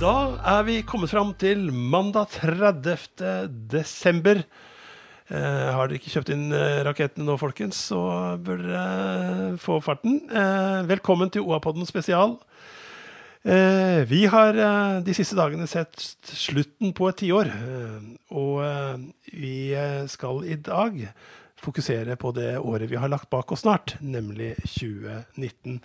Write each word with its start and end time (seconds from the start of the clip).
Da 0.00 0.40
er 0.48 0.62
vi 0.64 0.78
kommet 0.88 1.10
fram 1.12 1.34
til 1.36 1.66
mandag 1.76 2.30
30. 2.32 2.94
desember. 3.68 4.38
Eh, 5.28 5.66
har 5.76 5.90
dere 5.90 5.98
ikke 5.98 6.12
kjøpt 6.14 6.30
inn 6.32 6.46
eh, 6.56 6.78
rakettene 6.86 7.26
nå, 7.28 7.34
folkens, 7.36 7.76
så 7.90 7.98
bør 8.40 8.62
dere 8.62 8.84
eh, 9.50 9.58
få 9.60 9.76
farten. 9.84 10.22
Eh, 10.32 10.78
velkommen 10.88 11.28
til 11.28 11.44
OA-podden 11.44 11.84
spesial. 11.84 12.38
Eh, 13.44 14.00
vi 14.08 14.22
har 14.32 14.56
eh, 14.56 14.96
de 15.04 15.18
siste 15.20 15.36
dagene 15.36 15.68
sett 15.68 16.00
slutten 16.32 16.96
på 16.96 17.12
et 17.12 17.20
tiår, 17.20 17.52
og 18.32 18.64
vi 19.36 19.54
skal 20.08 20.44
i 20.48 20.56
dag 20.64 20.96
fokusere 21.60 22.16
på 22.16 22.32
det 22.40 22.54
året 22.56 22.88
vi 22.88 22.96
har 22.96 23.12
lagt 23.12 23.28
bak 23.28 23.52
oss 23.52 23.68
snart, 23.68 23.98
nemlig 24.00 24.54
2019. 24.64 25.82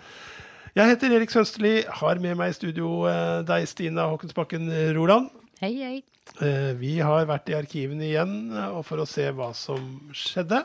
Jeg 0.76 0.92
heter 0.92 1.14
Erik 1.16 1.32
Sønsterli, 1.32 1.86
har 1.88 2.20
med 2.20 2.36
meg 2.36 2.50
i 2.52 2.56
studio 2.58 3.06
eh, 3.08 3.46
deg, 3.48 3.64
Stina 3.72 4.10
Håkensbakken 4.12 4.66
Roland. 4.98 5.30
Hei, 5.62 5.70
hei. 5.80 6.00
Eh, 6.44 6.74
Vi 6.76 6.98
har 7.00 7.30
vært 7.30 7.48
i 7.48 7.56
arkivene 7.56 8.04
igjen 8.10 8.34
eh, 8.52 8.76
for 8.84 9.00
å 9.00 9.06
se 9.08 9.30
hva 9.38 9.54
som 9.56 9.86
skjedde. 10.12 10.60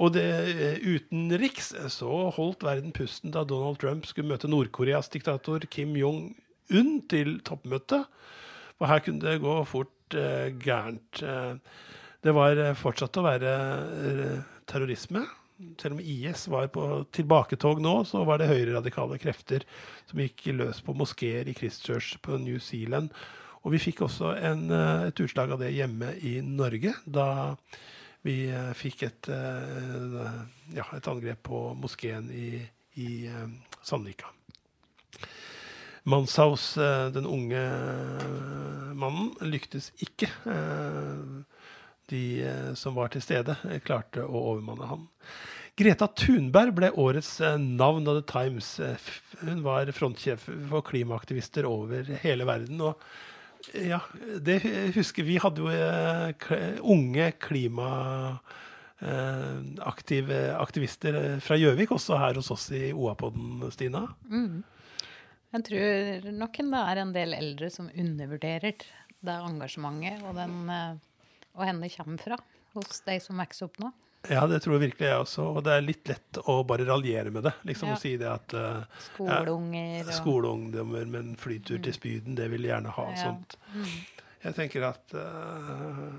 Og 0.00 0.14
det, 0.16 0.24
utenriks 0.88 1.74
så 1.92 2.16
holdt 2.32 2.64
verden 2.64 2.96
pusten 2.96 3.36
da 3.36 3.44
Donald 3.44 3.76
Trump 3.84 4.08
skulle 4.08 4.32
møte 4.32 4.48
Nord-Koreas 4.48 5.12
diktator 5.12 5.68
Kim 5.68 5.92
Jong-un 6.00 6.90
til 7.12 7.36
toppmøte. 7.44 8.06
For 8.80 8.88
her 8.88 9.04
kunne 9.04 9.20
det 9.20 9.42
gå 9.44 9.58
fort 9.68 10.16
gærent. 10.64 11.20
Det 12.24 12.34
var 12.40 12.60
fortsatt 12.76 13.20
å 13.20 13.24
være 13.28 13.56
terrorisme. 14.68 15.24
Selv 15.80 15.94
om 15.96 16.00
IS 16.00 16.48
var 16.52 16.66
på 16.68 16.84
tilbaketog 17.16 17.80
nå, 17.80 17.94
så 18.04 18.24
var 18.28 18.40
det 18.40 18.50
høyreradikale 18.50 19.16
krefter 19.20 19.64
som 20.04 20.20
gikk 20.20 20.50
løs 20.52 20.82
på 20.84 20.92
moskeer 20.92 21.48
i 21.48 21.54
Christchurch 21.56 22.18
på 22.24 22.36
New 22.42 22.58
Zealand. 22.60 23.08
Og 23.64 23.72
vi 23.72 23.80
fikk 23.80 24.04
også 24.04 24.34
en, 24.36 24.68
eh, 24.70 25.08
et 25.08 25.20
utslag 25.24 25.50
av 25.50 25.58
det 25.58 25.72
hjemme 25.72 26.12
i 26.20 26.38
Norge, 26.44 26.92
da 27.08 27.56
vi 28.22 28.46
eh, 28.52 28.72
fikk 28.76 29.02
et, 29.08 29.28
eh, 29.32 30.28
ja, 30.76 30.84
et 30.92 31.08
angrep 31.08 31.42
på 31.48 31.62
moskeen 31.74 32.28
i, 32.30 32.60
i 33.00 33.08
Sandvika. 33.82 34.28
Manshaus, 36.06 36.76
den 37.16 37.26
unge 37.26 37.62
mannen, 38.94 39.32
lyktes 39.42 39.90
ikke. 39.98 40.28
De 42.06 42.42
eh, 42.46 42.74
som 42.74 42.94
var 42.94 43.08
til 43.10 43.22
stede, 43.24 43.56
eh, 43.66 43.80
klarte 43.82 44.22
å 44.22 44.42
overmanne 44.52 44.86
han. 44.86 45.06
Greta 45.76 46.06
Thunberg 46.08 46.72
ble 46.76 46.90
årets 47.02 47.40
eh, 47.44 47.58
navn 47.58 48.06
av 48.08 48.14
The 48.20 48.26
Times. 48.30 48.80
Hun 49.42 49.62
var 49.64 49.90
frontsjef 49.94 50.40
for 50.70 50.82
klimaaktivister 50.86 51.64
over 51.68 52.02
hele 52.22 52.44
verden. 52.48 52.80
og 52.80 52.94
ja, 53.74 54.00
det 54.46 54.60
husker 54.94 55.22
vi 55.26 55.38
hadde 55.42 55.60
jo 55.64 55.70
unge 56.86 57.32
klimaaktive 57.42 58.38
aktivister 60.54 61.40
fra 61.42 61.56
Gjøvik, 61.58 61.90
også 61.96 62.16
her 62.20 62.34
hos 62.38 62.50
oss 62.54 62.70
i 62.76 62.92
OA-podden, 62.94 63.66
Stina. 63.74 64.06
Jeg 65.56 65.62
tror 65.66 66.30
nok 66.36 66.54
det 66.62 66.82
er 66.84 66.96
en 67.02 67.14
del 67.16 67.34
eldre 67.34 67.66
som 67.74 67.90
undervurderer 67.90 68.74
det 69.26 69.36
engasjementet 69.48 70.22
og, 70.22 70.38
den, 70.38 70.70
og 71.56 71.64
henne 71.66 71.88
kommer 71.92 72.18
fra 72.22 72.36
hos 72.76 73.00
de 73.06 73.16
som 73.24 73.38
vokser 73.40 73.66
opp 73.70 73.78
nå. 73.82 73.90
Ja, 74.28 74.42
det 74.50 74.58
tror 74.64 74.74
jeg 74.76 74.88
virkelig 74.90 75.06
jeg 75.06 75.18
også. 75.22 75.42
Og 75.56 75.60
det 75.64 75.72
er 75.76 75.84
litt 75.86 76.08
lett 76.10 76.38
å 76.50 76.56
bare 76.66 76.84
raljere 76.88 77.30
med 77.30 77.44
det. 77.46 77.52
Liksom 77.68 77.88
Ja. 77.92 77.94
å 77.94 78.00
si 78.02 78.16
det 78.18 78.26
at 78.30 78.54
uh, 78.58 78.82
Skoleunger 79.12 80.00
Ja, 80.08 80.16
skoleungdommer 80.16 81.06
med 81.06 81.20
en 81.20 81.36
flytur 81.38 81.78
til 81.84 81.94
Spyden, 81.94 82.34
det 82.34 82.48
vil 82.50 82.62
de 82.66 82.72
gjerne 82.72 82.90
ha. 82.96 83.04
Ja. 83.12 83.20
sånt. 83.22 83.54
Jeg 84.42 84.54
tenker 84.58 84.88
at 84.90 85.14
uh, 85.14 86.10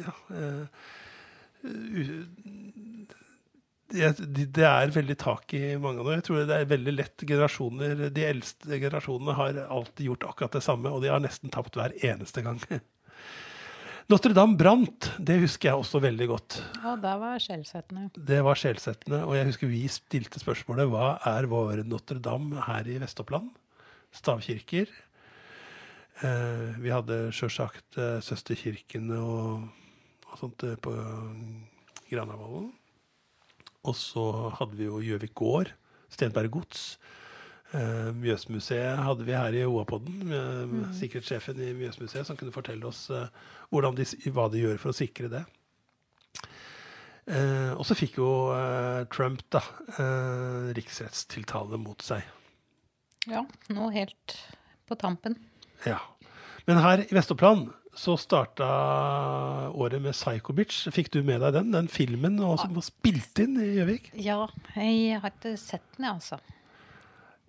ja, 0.00 0.14
Uh, 0.32 0.64
u- 1.62 2.26
det, 3.88 4.08
det 4.52 4.64
er 4.68 4.90
veldig 4.92 5.16
tak 5.18 5.52
i 5.56 5.62
mange 5.80 6.00
av 6.02 6.08
dem. 6.10 6.18
Jeg 6.20 6.24
tror 6.26 6.42
det 6.48 6.56
er 6.60 6.66
veldig 6.68 6.92
lett 6.92 7.22
generasjoner 7.24 8.02
De 8.12 8.24
eldste 8.28 8.76
generasjonene 8.80 9.32
har 9.38 9.60
alltid 9.64 10.10
gjort 10.10 10.26
akkurat 10.28 10.52
det 10.58 10.62
samme, 10.66 10.92
og 10.92 11.00
de 11.04 11.08
har 11.12 11.22
nesten 11.24 11.48
tapt 11.54 11.76
hver 11.78 11.94
eneste 12.04 12.44
gang. 12.44 12.60
Notre-Dame 14.08 14.56
brant, 14.56 15.10
det 15.20 15.34
husker 15.42 15.68
jeg 15.68 15.80
også 15.82 15.98
veldig 16.00 16.26
godt. 16.30 16.54
Ja, 16.80 16.94
det 16.96 17.10
var 17.20 17.42
skjellsettende. 17.44 18.06
Det 18.16 18.38
var 18.46 18.56
skjellsettende. 18.56 19.18
og 19.28 19.34
jeg 19.36 19.48
husker 19.50 19.68
vi 19.68 19.82
stilte 19.92 20.40
spørsmålet 20.40 20.88
hva 20.88 21.10
er 21.28 21.44
vår 21.50 21.82
Notre-Dame 21.84 22.62
her 22.64 22.88
i 22.88 22.96
Vest-Oppland? 23.02 23.50
Stavkirker. 24.16 24.88
Eh, 26.24 26.80
vi 26.80 26.88
hadde 26.88 27.18
sjølsagt 27.36 28.00
eh, 28.00 28.16
Søsterkirkene 28.24 29.20
og, 29.20 29.68
og 30.32 30.40
sånt 30.40 30.64
eh, 30.64 30.80
på 30.80 30.96
Granavolden. 32.08 32.72
Og 33.84 33.94
så 33.94 34.24
hadde 34.56 34.80
vi 34.80 34.88
jo 34.88 35.02
Gjøvik 35.04 35.36
gård, 35.36 35.76
Stenberg 36.08 36.56
gods. 36.56 36.94
Eh, 37.76 38.08
Mjøsmuseet 38.16 39.02
hadde 39.04 39.26
vi 39.28 39.34
her 39.36 39.52
i 39.52 39.66
OA-podden, 39.68 40.22
med 40.30 40.86
sikkerhetssjefen 40.96 41.58
i 41.60 41.74
Mjøsmuseet, 41.76 42.24
som 42.24 42.38
kunne 42.38 42.54
fortelle 42.54 42.88
oss 42.88 43.10
eh, 43.12 43.28
de, 43.68 44.06
hva 44.32 44.46
de 44.48 44.62
gjør 44.62 44.80
for 44.80 44.94
å 44.94 44.96
sikre 44.96 45.28
det. 45.34 45.42
Eh, 47.28 47.74
og 47.74 47.84
så 47.84 47.96
fikk 47.98 48.16
jo 48.22 48.30
Trump 49.12 49.44
da, 49.52 49.60
riksrettstiltale 50.78 51.80
mot 51.82 52.00
seg. 52.00 52.24
Ja, 53.28 53.44
nå 53.68 53.90
helt 53.92 54.38
på 54.88 54.96
tampen. 54.96 55.36
Ja. 55.84 56.00
Men 56.64 56.80
her 56.80 57.04
i 57.04 57.12
Vest-Oppland 57.12 57.68
så 57.98 58.14
starta 58.16 58.64
året 59.74 60.00
med 60.00 60.16
Psycho 60.16 60.54
Bitch. 60.56 60.86
Fikk 60.94 61.10
du 61.12 61.20
med 61.26 61.42
deg 61.44 61.58
den? 61.58 61.74
Den 61.74 61.88
filmen 61.92 62.38
som 62.40 62.76
var 62.76 62.86
spilt 62.86 63.42
inn 63.42 63.58
i 63.60 63.74
Gjøvik? 63.76 64.14
Ja, 64.16 64.46
jeg 64.78 65.18
har 65.20 65.34
ikke 65.34 65.58
sett 65.60 65.84
den, 65.98 66.06
jeg, 66.06 66.14
altså. 66.14 66.40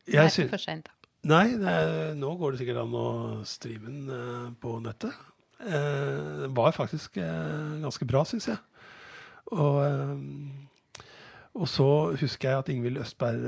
Det 0.10 0.20
er 0.20 0.32
ikke 0.32 0.54
for 0.56 0.64
sent. 0.64 0.90
Nei, 1.30 1.46
det 1.60 1.68
er, 1.68 2.14
nå 2.16 2.32
går 2.40 2.54
det 2.56 2.62
sikkert 2.62 2.80
an 2.86 2.94
å 2.96 3.08
streame 3.48 3.90
den 3.92 4.14
eh, 4.16 4.46
på 4.62 4.78
nettet. 4.84 5.16
Eh, 5.60 6.46
Den 6.46 6.54
var 6.56 6.72
faktisk 6.72 7.18
eh, 7.20 7.80
ganske 7.84 8.08
bra, 8.08 8.24
syns 8.28 8.48
jeg. 8.48 8.60
Og, 9.52 9.82
og 11.58 11.68
så 11.68 11.88
husker 12.22 12.52
jeg 12.52 12.62
at 12.62 12.72
Ingvild 12.72 13.02
Østberg 13.02 13.48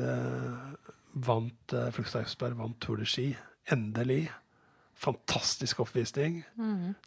vant 1.27 1.75
eh, 1.77 1.91
Flugstad 1.95 2.27
Østberg 2.27 2.57
vant 2.59 2.79
Tour 2.83 2.99
de 2.99 3.07
Ski. 3.07 3.29
Endelig. 3.71 4.25
Fantastisk 5.01 5.79
oppvisning. 5.85 6.41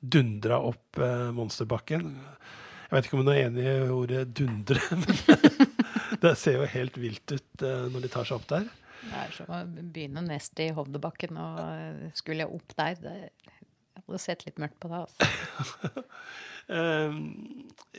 Dundra 0.00 0.56
opp 0.66 0.98
monsterbakken. 1.36 2.08
Jeg 2.88 2.96
vet 2.96 3.06
ikke 3.06 3.18
om 3.18 3.22
hun 3.22 3.30
er 3.30 3.44
enig 3.44 3.66
i 3.68 3.90
ordet 3.92 4.24
'dundre', 4.34 4.82
men 5.02 5.20
det 6.22 6.32
ser 6.38 6.58
jo 6.58 6.66
helt 6.72 6.98
vilt 6.98 7.36
ut 7.36 7.62
når 7.62 8.02
de 8.02 8.10
tar 8.10 8.26
seg 8.26 8.40
opp 8.40 8.48
der. 8.50 8.66
Det 9.02 9.18
er 9.20 9.34
som 9.36 9.50
å 9.52 9.58
begynne 9.68 10.22
nest 10.24 10.60
i 10.64 10.70
Hovdebakken, 10.76 11.36
og 11.36 11.58
eh, 11.64 12.06
skulle 12.16 12.44
jeg 12.46 12.54
opp 12.56 12.74
der 12.78 12.94
det, 13.02 13.14
Jeg 13.44 14.02
hadde 14.06 14.20
sett 14.22 14.46
litt 14.46 14.58
mørkt 14.62 14.78
på 14.82 14.88
det. 14.92 15.04
altså. 15.04 16.04
Eh, 16.64 17.12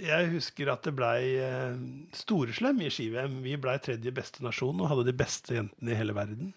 Jeg 0.02 0.30
husker 0.32 0.72
at 0.74 0.82
det 0.88 0.96
blei 0.98 1.36
eh, 1.38 1.76
storeslem 2.18 2.80
i 2.82 2.88
ski-VM. 2.90 3.36
Vi 3.46 3.54
blei 3.62 3.76
tredje 3.78 4.10
beste 4.18 4.42
nasjon 4.42 4.80
og 4.82 4.90
hadde 4.90 5.04
de 5.06 5.14
beste 5.20 5.54
jentene 5.54 5.94
i 5.94 5.98
hele 6.00 6.16
verden. 6.18 6.50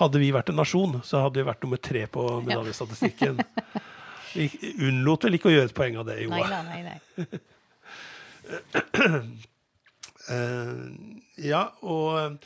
Hadde 0.00 0.18
vi 0.18 0.32
vært 0.34 0.50
en 0.50 0.58
nasjon, 0.58 0.96
så 1.06 1.20
hadde 1.22 1.38
vi 1.38 1.46
vært 1.46 1.62
nummer 1.62 1.78
tre 1.78 2.02
på 2.10 2.24
medaljestatistikken. 2.42 3.38
Vi 4.34 4.48
unnlot 4.88 5.28
vel 5.28 5.38
ikke 5.38 5.52
å 5.52 5.54
gjøre 5.54 5.70
et 5.70 5.76
poeng 5.78 6.00
av 6.02 6.10
det, 6.10 6.18
Nei 6.26 6.42
da, 6.50 6.58
nei, 6.66 6.82
nei. 6.90 6.98
Eh, 10.28 10.88
ja, 11.48 11.62
og 11.80 12.36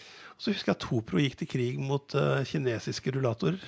så 0.43 0.51
husker 0.51 0.73
jeg 0.73 0.79
at 0.79 0.83
Topro 0.83 1.21
gikk 1.23 1.37
til 1.39 1.51
krig 1.53 1.77
mot 1.79 2.17
uh, 2.19 2.41
kinesiske 2.49 3.13
rullatorer. 3.15 3.63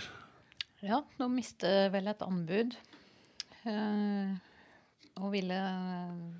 Ja, 0.83 0.99
de 1.21 1.29
mistet 1.31 1.93
vel 1.95 2.11
et 2.11 2.25
anbud. 2.27 2.75
Uh, 3.63 4.35
og 5.23 5.31
ville 5.31 5.59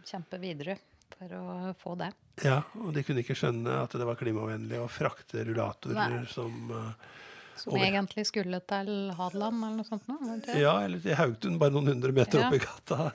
kjempe 0.09 0.41
videre 0.43 0.75
for 1.15 1.31
å 1.39 1.75
få 1.79 1.95
det. 2.01 2.11
Ja, 2.43 2.59
og 2.83 2.91
de 2.97 3.05
kunne 3.07 3.23
ikke 3.23 3.37
skjønne 3.39 3.77
at 3.85 3.95
det 3.95 4.07
var 4.09 4.19
klimavennlig 4.19 4.81
å 4.83 4.91
frakte 4.91 5.45
rullatorer 5.47 6.17
Nei. 6.17 6.25
som, 6.33 6.51
uh, 6.75 7.21
Som 7.55 7.77
Over. 7.77 7.87
egentlig 7.87 8.27
skulle 8.27 8.59
til 8.67 8.91
Hadeland 9.15 9.63
eller 9.63 9.77
noe 9.79 9.87
sånt. 9.87 10.09
Nå? 10.11 10.19
Ja, 10.59 10.81
eller 10.83 10.99
til 10.99 11.15
Haugtun, 11.15 11.61
bare 11.63 11.71
noen 11.77 11.93
hundre 11.95 12.11
meter 12.17 12.43
Ja. 12.43 12.49
opp 12.51 12.59
i 12.59 12.65
gata. 12.65 13.13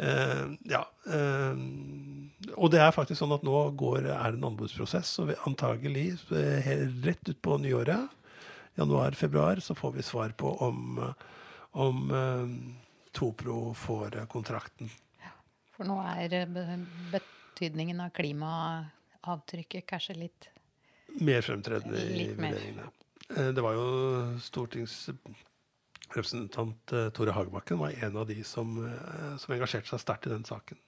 Eh, 0.00 0.46
ja. 0.62 0.90
eh, 1.06 1.56
og 2.56 2.70
det 2.72 2.80
er 2.80 2.94
faktisk 2.94 3.20
sånn 3.20 3.34
at 3.36 3.44
nå 3.44 3.56
går, 3.76 4.06
er 4.08 4.32
det 4.32 4.38
en 4.38 4.46
anbudsprosess, 4.48 5.12
og 5.20 5.34
antagelig 5.48 6.14
eh, 6.32 6.70
rett 7.04 7.32
utpå 7.34 7.58
nyåret, 7.60 8.08
januar-februar, 8.80 9.60
så 9.60 9.76
får 9.76 9.92
vi 9.98 10.06
svar 10.06 10.32
på 10.40 10.54
om, 10.64 11.02
om 11.76 11.98
Topro 13.12 13.74
får 13.74 14.22
kontrakten. 14.30 14.88
kontrakten. 14.88 15.34
For 15.74 15.88
nå 15.90 15.98
er 16.14 16.46
betydningen 17.10 18.00
av 18.00 18.14
klimaavtrykket 18.16 19.88
kanskje 19.90 20.16
litt 20.22 20.48
Mer 21.18 21.42
fremtredende 21.42 21.98
i 21.98 22.20
Litt 22.20 22.36
vurderingene. 22.38 22.86
Det 23.50 23.62
var 23.64 23.74
jo 23.74 23.86
stortingsrepresentant 24.46 25.49
eh, 26.16 27.08
Tore 27.14 27.32
Hagebakken 27.36 27.78
var 27.78 27.92
en 28.02 28.16
av 28.16 28.26
de 28.28 28.42
som, 28.44 28.76
eh, 28.86 29.36
som 29.38 29.54
engasjerte 29.54 29.88
seg 29.92 30.00
sterkt 30.02 30.26
i 30.26 30.30
den 30.34 30.44
saken. 30.44 30.78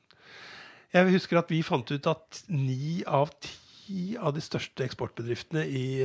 Jeg 0.93 1.09
husker 1.15 1.39
at 1.41 1.49
vi 1.51 1.63
fant 1.65 1.89
ut 1.91 2.07
at 2.11 2.43
ni 2.53 3.03
av 3.09 3.31
ti 3.41 4.17
av 4.21 4.33
de 4.37 4.41
største 4.45 4.85
eksportbedriftene 4.85 5.65
i, 5.67 6.05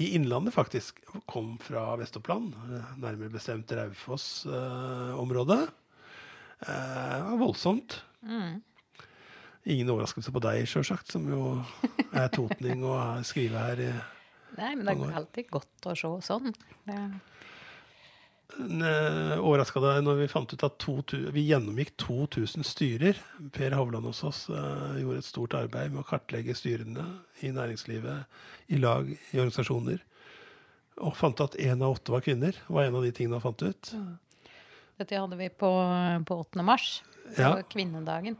i 0.00 0.06
Innlandet 0.16 0.54
faktisk 0.54 1.00
kom 1.30 1.56
fra 1.62 1.96
Vest-Oppland, 2.00 2.54
eh, 2.70 2.92
nærmere 3.02 3.32
bestemt 3.34 3.70
Raufoss-området. 3.76 5.60
Eh, 6.62 7.16
det 7.18 7.26
var 7.28 7.38
voldsomt. 7.42 8.00
Ingen 9.64 9.90
overraskelse 9.92 10.32
på 10.34 10.40
deg, 10.42 10.64
sjølsagt, 10.66 11.12
som 11.14 11.26
jo 11.30 11.42
er 12.12 12.28
totning 12.34 12.82
og 12.84 12.96
er- 12.98 13.22
skriver 13.26 13.58
her. 13.58 13.80
i 13.80 13.92
Nei, 14.58 14.74
men 14.74 14.84
det 14.84 14.96
er 15.08 15.14
alltid 15.20 15.50
godt 15.50 15.86
å 15.86 15.94
se 15.96 16.08
sånn. 16.26 16.52
Det, 16.86 16.96
Overraska 18.60 19.80
deg 19.80 20.02
når 20.04 20.18
vi 20.20 20.28
fant 20.30 20.52
ut 20.52 20.64
at 20.66 20.74
to, 20.82 20.98
vi 21.32 21.46
gjennomgikk 21.48 21.94
2000 22.02 22.66
styrer. 22.66 23.18
Per 23.54 23.74
Hovland 23.78 24.08
hos 24.10 24.22
oss 24.28 24.40
uh, 24.52 24.92
gjorde 25.00 25.22
et 25.22 25.28
stort 25.28 25.56
arbeid 25.56 25.92
med 25.94 26.02
å 26.02 26.08
kartlegge 26.08 26.56
styrene 26.58 27.06
i 27.42 27.52
næringslivet, 27.54 28.26
i 28.72 28.80
lag, 28.82 29.08
i 29.08 29.40
organisasjoner. 29.40 30.02
Og 31.02 31.16
fant 31.16 31.40
at 31.40 31.56
én 31.56 31.80
av 31.80 31.96
åtte 31.96 32.12
var 32.12 32.24
kvinner. 32.24 32.56
var 32.68 32.84
en 32.84 32.98
av 33.00 33.06
de 33.06 33.12
tingene 33.16 33.38
han 33.40 33.46
fant 33.46 33.64
ut. 33.64 33.92
dette 35.00 35.18
hadde 35.18 35.38
vi 35.40 35.48
på, 35.48 35.70
på 36.28 36.40
8. 36.44 36.62
mars, 36.62 37.02
på 37.32 37.40
Ja. 37.40 37.54
kvinnedagen. 37.72 38.36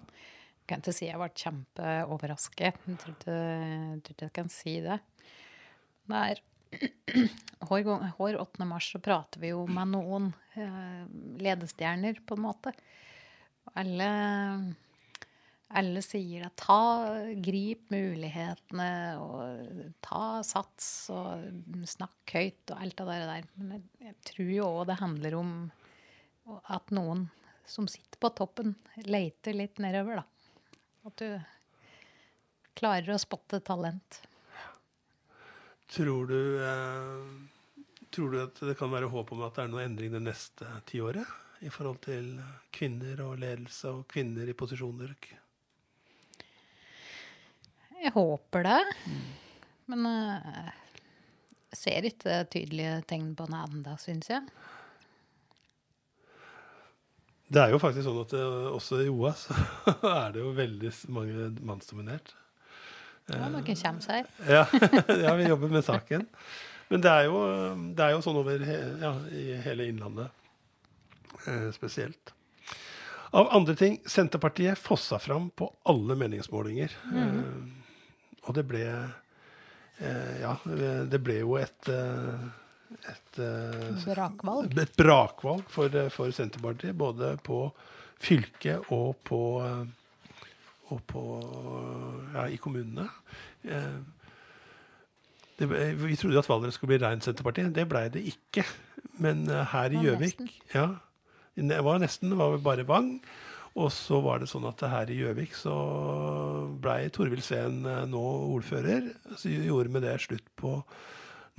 Jeg 0.62 0.68
kan 0.68 0.82
ikke 0.84 0.94
si 0.94 1.08
jeg 1.08 1.18
ble 1.18 1.28
kjempeoverrasket. 1.34 2.76
Jeg 2.86 2.98
tror 3.00 3.16
ikke, 3.16 3.38
jeg 3.40 4.02
tror 4.04 4.14
ikke 4.14 4.28
jeg 4.28 4.36
kan 4.36 4.52
si 4.52 4.76
det. 4.84 5.00
Det 6.12 6.20
er 6.30 6.42
hver, 6.72 8.12
hver 8.18 8.38
8. 8.40 8.64
mars 8.68 8.92
så 8.92 9.00
prater 9.02 9.42
vi 9.42 9.52
jo 9.52 9.66
med 9.70 9.92
noen 9.94 10.30
eh, 10.58 11.04
ledestjerner, 11.42 12.20
på 12.26 12.38
en 12.38 12.44
måte. 12.46 12.72
Alle, 13.78 14.08
alle 15.72 16.02
sier 16.04 16.48
at 16.48 16.56
ta, 16.60 16.80
grip 17.44 17.92
mulighetene, 17.94 18.90
og 19.22 19.84
ta 20.04 20.42
sats, 20.46 20.88
og 21.14 21.86
snakk 21.88 22.34
høyt, 22.34 22.64
og 22.72 22.82
alt 22.82 22.98
det 22.98 23.20
der. 23.30 23.46
Men 23.56 23.76
jeg, 23.76 23.86
jeg 24.08 24.18
tror 24.32 24.52
jo 24.56 24.72
òg 24.80 24.82
det 24.90 25.00
handler 25.00 25.38
om 25.38 25.54
at 26.72 26.90
noen 26.94 27.28
som 27.68 27.86
sitter 27.88 28.18
på 28.20 28.32
toppen, 28.36 28.74
leter 29.06 29.56
litt 29.56 29.78
nedover, 29.80 30.22
da. 30.22 30.26
At 31.08 31.22
du 31.22 31.28
klarer 32.78 33.14
å 33.14 33.20
spotte 33.20 33.62
talent. 33.64 34.22
Tror 35.92 36.26
du, 36.26 36.64
eh, 36.64 37.24
tror 38.10 38.30
du 38.32 38.38
at 38.40 38.60
det 38.64 38.78
kan 38.78 38.88
være 38.88 39.10
håp 39.12 39.32
om 39.34 39.42
at 39.44 39.58
det 39.58 39.66
er 39.66 39.72
noe 39.74 39.82
endring 39.84 40.14
det 40.14 40.22
neste 40.24 40.64
tiåret? 40.88 41.28
I 41.60 41.68
forhold 41.70 42.00
til 42.06 42.38
kvinner 42.72 43.20
og 43.26 43.36
ledelse 43.42 43.90
og 43.92 44.06
kvinner 44.08 44.48
i 44.48 44.56
posisjoner? 44.56 45.12
Jeg 48.00 48.14
håper 48.16 48.64
det. 48.64 48.80
Men 49.92 50.08
eh, 50.08 50.72
jeg 51.74 51.80
ser 51.84 52.08
ikke 52.08 52.40
tydelige 52.48 52.96
tegn 53.12 53.34
på 53.36 53.52
det 53.52 53.60
ennå, 53.60 53.96
syns 54.00 54.32
jeg. 54.32 54.48
Det 57.52 57.66
er 57.66 57.74
jo 57.74 57.82
faktisk 57.82 58.08
sånn 58.08 58.22
at 58.24 58.32
det, 58.32 58.46
også 58.80 59.04
i 59.04 59.12
OAS 59.12 59.44
er 60.16 60.32
det 60.32 60.40
jo 60.40 60.56
veldig 60.56 60.96
mange 61.12 61.50
mannsdominert. 61.60 62.32
Ja, 63.38 63.48
noen 63.48 63.64
kommer 63.64 64.04
seg. 64.04 64.28
Ja, 64.56 64.66
ja, 65.08 65.34
vi 65.38 65.48
jobber 65.48 65.72
med 65.72 65.84
saken. 65.86 66.26
Men 66.92 67.00
det 67.04 67.10
er 67.10 67.26
jo, 67.30 67.40
det 67.96 68.04
er 68.04 68.14
jo 68.16 68.22
sånn 68.24 68.38
over 68.42 68.64
he, 68.68 68.78
ja, 69.00 69.12
i 69.32 69.44
hele 69.64 69.86
Innlandet 69.88 70.28
eh, 71.46 71.68
spesielt. 71.72 72.34
Av 73.32 73.48
andre 73.56 73.72
ting 73.80 73.94
Senterpartiet 74.04 74.76
fossa 74.76 75.16
fram 75.22 75.46
på 75.56 75.70
alle 75.88 76.16
meningsmålinger. 76.20 76.92
Eh, 77.16 77.38
og 78.42 78.56
det 78.58 78.66
ble 78.68 78.82
eh, 78.92 80.34
Ja, 80.42 80.56
det 81.08 81.22
ble 81.24 81.38
jo 81.40 81.56
et 81.60 81.88
eh, 81.88 82.50
et, 83.08 83.38
eh, 83.40 84.04
Brakvalg. 84.04 84.74
et 84.78 84.96
brakvalg 85.00 85.62
for, 85.72 85.88
eh, 85.96 86.10
for 86.12 86.28
Senterpartiet, 86.30 86.92
både 86.92 87.38
på 87.40 87.62
fylket 88.20 88.90
og 88.92 89.16
på, 89.24 89.38
eh, 89.64 89.86
og 90.92 91.00
på 91.10 91.22
ja, 92.34 92.46
i 92.52 92.58
kommunene. 92.60 93.08
Eh, 93.64 94.02
Det, 95.58 95.68
vi 96.00 96.16
trodde 96.16 96.40
at 96.40 96.48
Valdres 96.48 96.74
skulle 96.78 96.94
bli 96.96 97.02
reint 97.06 97.22
Senterparti. 97.24 97.68
Det 97.76 97.84
blei 97.88 98.08
det 98.10 98.22
ikke. 98.32 98.64
Men 99.22 99.44
eh, 99.50 99.64
her 99.72 99.92
i 99.94 100.00
Gjøvik 100.02 100.40
ja, 100.74 100.86
Det 101.54 101.80
var 101.84 102.00
nesten. 102.02 102.32
Det 102.32 102.38
var 102.40 102.56
bare 102.64 102.86
Vang. 102.88 103.12
Og 103.78 103.88
så 103.92 104.18
var 104.24 104.40
det 104.42 104.48
sånn 104.50 104.66
at 104.68 104.82
her 104.84 105.08
i 105.12 105.20
Gjøvik 105.20 105.54
så 105.56 105.74
blei 106.82 107.06
Torvild 107.14 107.44
Sveen 107.46 107.84
eh, 107.88 108.02
nå 108.10 108.24
ordfører. 108.56 109.12
Så 109.36 109.52
gjorde 109.52 109.92
med 109.92 110.02
det 110.04 110.16
slutt 110.24 110.48
på 110.60 110.80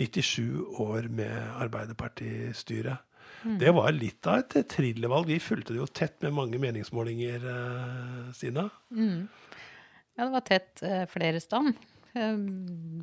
97 0.01 0.79
år 0.81 1.07
med 1.13 1.37
Arbeiderpartistyre. 1.63 2.97
Det 3.43 3.71
var 3.75 3.91
litt 3.95 4.27
av 4.29 4.41
et 4.41 4.69
trillevalg. 4.71 5.27
Vi 5.27 5.39
fulgte 5.43 5.75
det 5.75 5.81
jo 5.81 5.87
tett 5.87 6.21
med 6.23 6.35
mange 6.37 6.59
meningsmålinger, 6.61 7.47
eh, 7.53 8.31
Stina. 8.35 8.69
Ja, 10.15 10.25
det 10.25 10.31
var 10.35 10.45
tett 10.47 10.83
eh, 10.83 11.05
flere 11.09 11.41
steder. 11.43 11.73
Eh, 12.13 12.37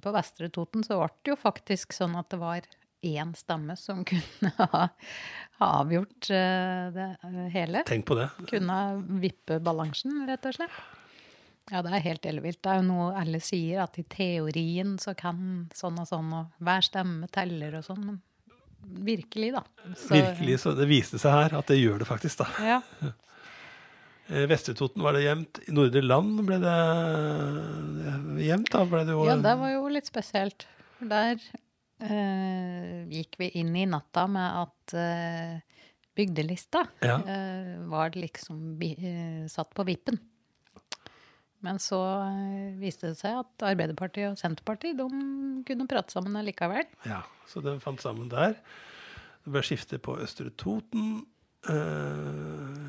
på 0.02 0.12
Vestre 0.14 0.48
Toten 0.48 0.84
så 0.86 1.00
ble 1.00 1.10
det 1.22 1.34
jo 1.34 1.40
faktisk 1.40 1.96
sånn 1.96 2.14
at 2.18 2.30
det 2.32 2.40
var 2.40 2.68
én 3.02 3.34
stemme 3.36 3.76
som 3.80 4.04
kunne 4.10 4.52
ha, 4.58 4.86
ha 5.60 5.70
avgjort 5.82 6.30
eh, 6.30 6.86
det 6.94 7.10
hele. 7.56 7.84
Tenk 7.88 8.06
på 8.08 8.18
det. 8.18 8.30
Kunne 8.50 8.80
vippe 9.22 9.60
balansen, 9.64 10.24
rett 10.30 10.48
og 10.48 10.56
slett. 10.60 10.80
Ja, 11.70 11.84
det 11.86 11.92
er 11.94 12.02
helt 12.02 12.26
ellevilt. 12.26 12.58
Det 12.64 12.72
er 12.72 12.80
jo 12.80 12.88
noe 12.88 13.12
alle 13.18 13.38
sier, 13.44 13.84
at 13.84 13.98
i 14.00 14.04
teorien 14.10 14.96
så 14.98 15.14
kan 15.14 15.68
sånn 15.76 16.00
og 16.02 16.08
sånn, 16.08 16.32
og 16.34 16.64
hver 16.64 16.82
stemme 16.82 17.28
teller 17.30 17.76
og 17.78 17.86
sånn, 17.86 18.02
men 18.08 18.18
virkelig, 18.84 19.52
da. 19.54 19.62
Så- 19.96 20.14
Virkelig, 20.14 20.58
så 20.60 20.74
Det 20.76 20.86
viste 20.90 21.18
seg 21.18 21.32
her 21.32 21.58
at 21.58 21.66
det 21.66 21.78
gjør 21.80 21.98
det 22.02 22.06
faktisk, 22.08 22.38
da. 22.44 22.46
Ja. 22.64 22.80
Vestetoten 24.30 25.02
var 25.02 25.16
det 25.16 25.24
jevnt. 25.24 25.58
I 25.66 25.72
Nordre 25.74 26.02
Land 26.06 26.44
ble 26.46 26.58
det 26.62 26.74
gjemt 28.04 28.38
jevnt. 28.46 28.70
Da 28.70 28.84
ble 28.86 29.00
det 29.08 29.16
jo 29.16 29.24
Ja, 29.26 29.34
det 29.42 29.54
var 29.58 29.72
jo 29.72 29.88
litt 29.90 30.06
spesielt. 30.06 30.66
Der 31.00 31.34
eh, 31.98 33.00
gikk 33.10 33.34
vi 33.40 33.48
inn 33.58 33.74
i 33.76 33.86
natta 33.90 34.26
med 34.30 34.60
at 34.62 34.94
eh, 34.94 35.56
bygdelista 36.14 36.84
Ja. 37.02 37.16
eh, 37.26 37.74
var 37.90 38.14
liksom 38.14 38.78
eh, 38.86 39.48
satt 39.50 39.74
på 39.74 39.86
vippen. 39.88 40.20
Men 41.66 41.80
så 41.82 41.98
eh, 42.24 42.70
viste 42.80 43.10
det 43.10 43.18
seg 43.20 43.40
at 43.42 43.64
Arbeiderpartiet 43.68 44.30
og 44.32 44.38
Senterpartiet 44.40 44.96
de 44.96 45.08
kunne 45.68 45.88
prate 45.90 46.14
sammen 46.14 46.38
likevel. 46.46 46.86
Ja, 47.08 47.22
så 47.50 47.60
de 47.64 47.74
fant 47.82 48.00
sammen 48.00 48.30
der. 48.32 48.56
Det 49.44 49.52
ble 49.54 49.62
skifte 49.64 50.00
på 50.02 50.16
Østre 50.24 50.52
Toten 50.60 51.20
eh, 51.68 52.88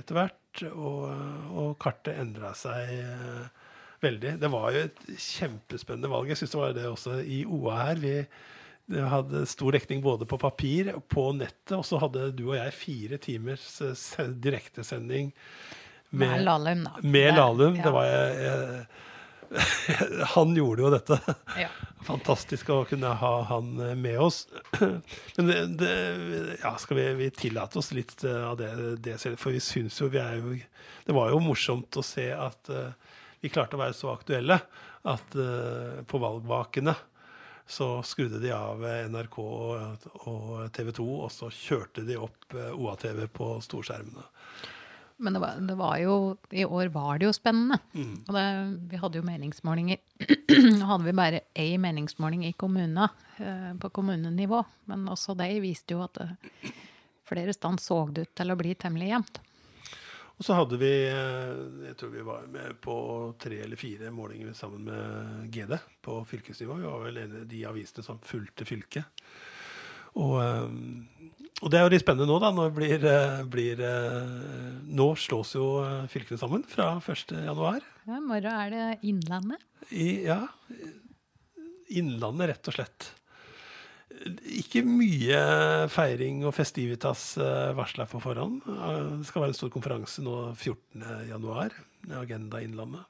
etter 0.00 0.18
hvert, 0.18 0.64
og, 0.72 1.06
og 1.52 1.72
kartet 1.82 2.18
endra 2.22 2.52
seg 2.58 2.90
eh, 2.96 3.46
veldig. 4.04 4.36
Det 4.42 4.50
var 4.52 4.68
jo 4.74 4.84
et 4.86 5.00
kjempespennende 5.14 6.10
valg. 6.12 6.30
Jeg 6.30 6.42
syns 6.42 6.54
det 6.54 6.60
var 6.62 6.76
det 6.76 6.86
også 6.90 7.18
i 7.22 7.42
OA 7.46 7.80
her. 7.88 8.02
Vi 8.02 8.14
det 8.86 9.02
hadde 9.10 9.40
stor 9.50 9.74
dekning 9.74 9.98
både 9.98 10.28
på 10.30 10.36
papir 10.38 10.92
og 10.92 11.00
på 11.10 11.24
nettet, 11.34 11.72
og 11.74 11.82
så 11.88 11.98
hadde 11.98 12.28
du 12.38 12.44
og 12.52 12.54
jeg 12.54 12.74
fire 12.76 13.16
timers 13.18 13.64
se- 13.98 14.28
direktesending 14.44 15.32
Med 16.10 16.44
Lahlum, 16.44 16.84
da. 16.84 16.94
Med 17.02 17.34
Lahlum. 17.34 17.80
Det 17.82 17.92
var 17.92 18.06
jeg, 18.08 18.36
jeg, 18.44 18.86
Han 20.34 20.54
gjorde 20.56 20.82
jo 20.82 20.90
dette. 20.90 21.18
Ja. 21.58 21.68
Fantastisk 22.06 22.70
å 22.70 22.82
kunne 22.88 23.10
ha 23.20 23.32
han 23.50 23.72
eh, 23.82 23.94
med 23.98 24.18
oss. 24.22 24.44
Men 25.36 25.50
det, 25.50 25.58
det, 25.80 25.92
ja, 26.62 26.76
skal 26.78 27.00
vi, 27.00 27.06
vi 27.20 27.30
tillate 27.34 27.80
oss 27.80 27.92
litt 27.96 28.24
eh, 28.24 28.44
av 28.46 28.56
det, 28.60 28.70
det 29.02 29.18
selv? 29.22 29.40
For 29.42 29.54
vi 29.54 29.62
syns 29.62 29.98
jo 30.00 30.10
vi 30.12 30.22
er 30.22 30.38
jo 30.38 30.54
Det 31.06 31.16
var 31.16 31.32
jo 31.32 31.42
morsomt 31.42 31.98
å 31.98 32.04
se 32.04 32.28
at 32.34 32.70
uh, 32.70 32.90
vi 33.42 33.50
klarte 33.52 33.78
å 33.78 33.82
være 33.82 33.94
så 33.94 34.10
aktuelle 34.14 34.58
at 35.06 35.36
uh, 35.38 36.02
på 36.06 36.18
valgvakene 36.18 36.94
så 37.66 38.00
skrudde 38.06 38.38
de 38.42 38.52
av 38.54 38.82
NRK 39.10 39.36
og, 39.42 40.04
og 40.30 40.50
TV 40.74 40.92
2, 40.94 41.06
og 41.26 41.30
så 41.34 41.48
kjørte 41.50 42.04
de 42.06 42.14
opp 42.18 42.54
OA-TV 42.54 43.24
på 43.34 43.48
storskjermene. 43.66 44.22
Men 45.16 45.32
det 45.32 45.40
var, 45.40 45.60
det 45.60 45.74
var 45.74 45.96
jo 45.98 46.36
I 46.50 46.64
år 46.64 46.90
var 46.92 47.18
det 47.18 47.28
jo 47.28 47.32
spennende. 47.32 47.78
Og 48.26 48.34
det, 48.36 48.44
vi 48.90 49.00
hadde 49.00 49.20
jo 49.20 49.24
meningsmålinger. 49.24 50.02
Nå 50.80 50.88
hadde 50.90 51.06
vi 51.06 51.16
bare 51.16 51.40
én 51.54 51.80
meningsmåling 51.80 52.44
i 52.46 52.52
kommunene, 52.52 53.08
eh, 53.38 53.72
på 53.80 53.90
kommunenivå. 53.96 54.62
Men 54.92 55.08
også 55.08 55.36
de 55.38 55.48
viste 55.64 55.96
jo 55.96 56.04
at 56.04 56.20
det, 56.20 56.28
flere 57.26 57.52
stand 57.56 57.80
så 57.80 58.04
det 58.12 58.26
ut 58.26 58.34
til 58.36 58.52
å 58.52 58.58
bli 58.60 58.76
temmelig 58.78 59.10
jevnt. 59.14 59.42
Og 60.36 60.44
så 60.44 60.56
hadde 60.58 60.76
vi 60.76 60.92
eh, 61.08 61.52
Jeg 61.88 61.96
tror 61.96 62.12
vi 62.12 62.24
var 62.26 62.48
med 62.52 62.76
på 62.84 62.96
tre 63.40 63.62
eller 63.64 63.80
fire 63.80 64.12
målinger 64.12 64.52
sammen 64.52 64.84
med 64.84 65.52
GD 65.52 65.78
på 66.04 66.20
fylkesnivå. 66.28 66.76
Vi 66.82 66.90
var 66.90 67.04
vel 67.08 67.22
en 67.24 67.38
av 67.40 67.46
de 67.48 67.62
avisene 67.72 68.04
som 68.04 68.20
fulgte 68.20 68.68
fylket. 68.68 69.24
Og, 70.16 70.36
eh, 70.40 71.26
og 71.62 71.72
det 71.72 71.78
er 71.78 71.86
jo 71.86 71.92
litt 71.92 72.04
spennende 72.04 72.28
nå, 72.30 72.38
da. 72.42 72.52
Nå, 72.54 72.68
blir, 72.76 72.96
eh, 73.00 73.42
blir, 73.48 73.80
eh, 73.80 74.32
nå 74.86 75.08
slås 75.20 75.54
jo 75.56 75.66
fylkene 76.12 76.40
sammen 76.40 76.64
fra 76.68 76.96
1. 77.00 77.36
januar. 77.44 77.84
Ja, 78.06 78.16
I 78.16 78.24
morgen 78.24 78.52
er 78.52 78.70
det 78.72 78.86
Innlandet. 79.08 79.62
I, 79.90 80.24
ja, 80.26 80.46
Innlandet, 81.88 82.50
rett 82.52 82.68
og 82.72 82.76
slett. 82.76 83.10
Ikke 84.56 84.80
mye 84.86 85.88
feiring 85.92 86.44
og 86.48 86.54
festivitas 86.56 87.34
varsla 87.76 88.06
på 88.08 88.20
forhånd. 88.22 88.62
Det 88.64 89.26
skal 89.28 89.44
være 89.44 89.52
en 89.52 89.58
stor 89.58 89.72
konferanse 89.74 90.24
nå 90.24 90.54
14.1. 90.56 91.76
Agenda 92.16 92.62
Innlandet. 92.64 93.04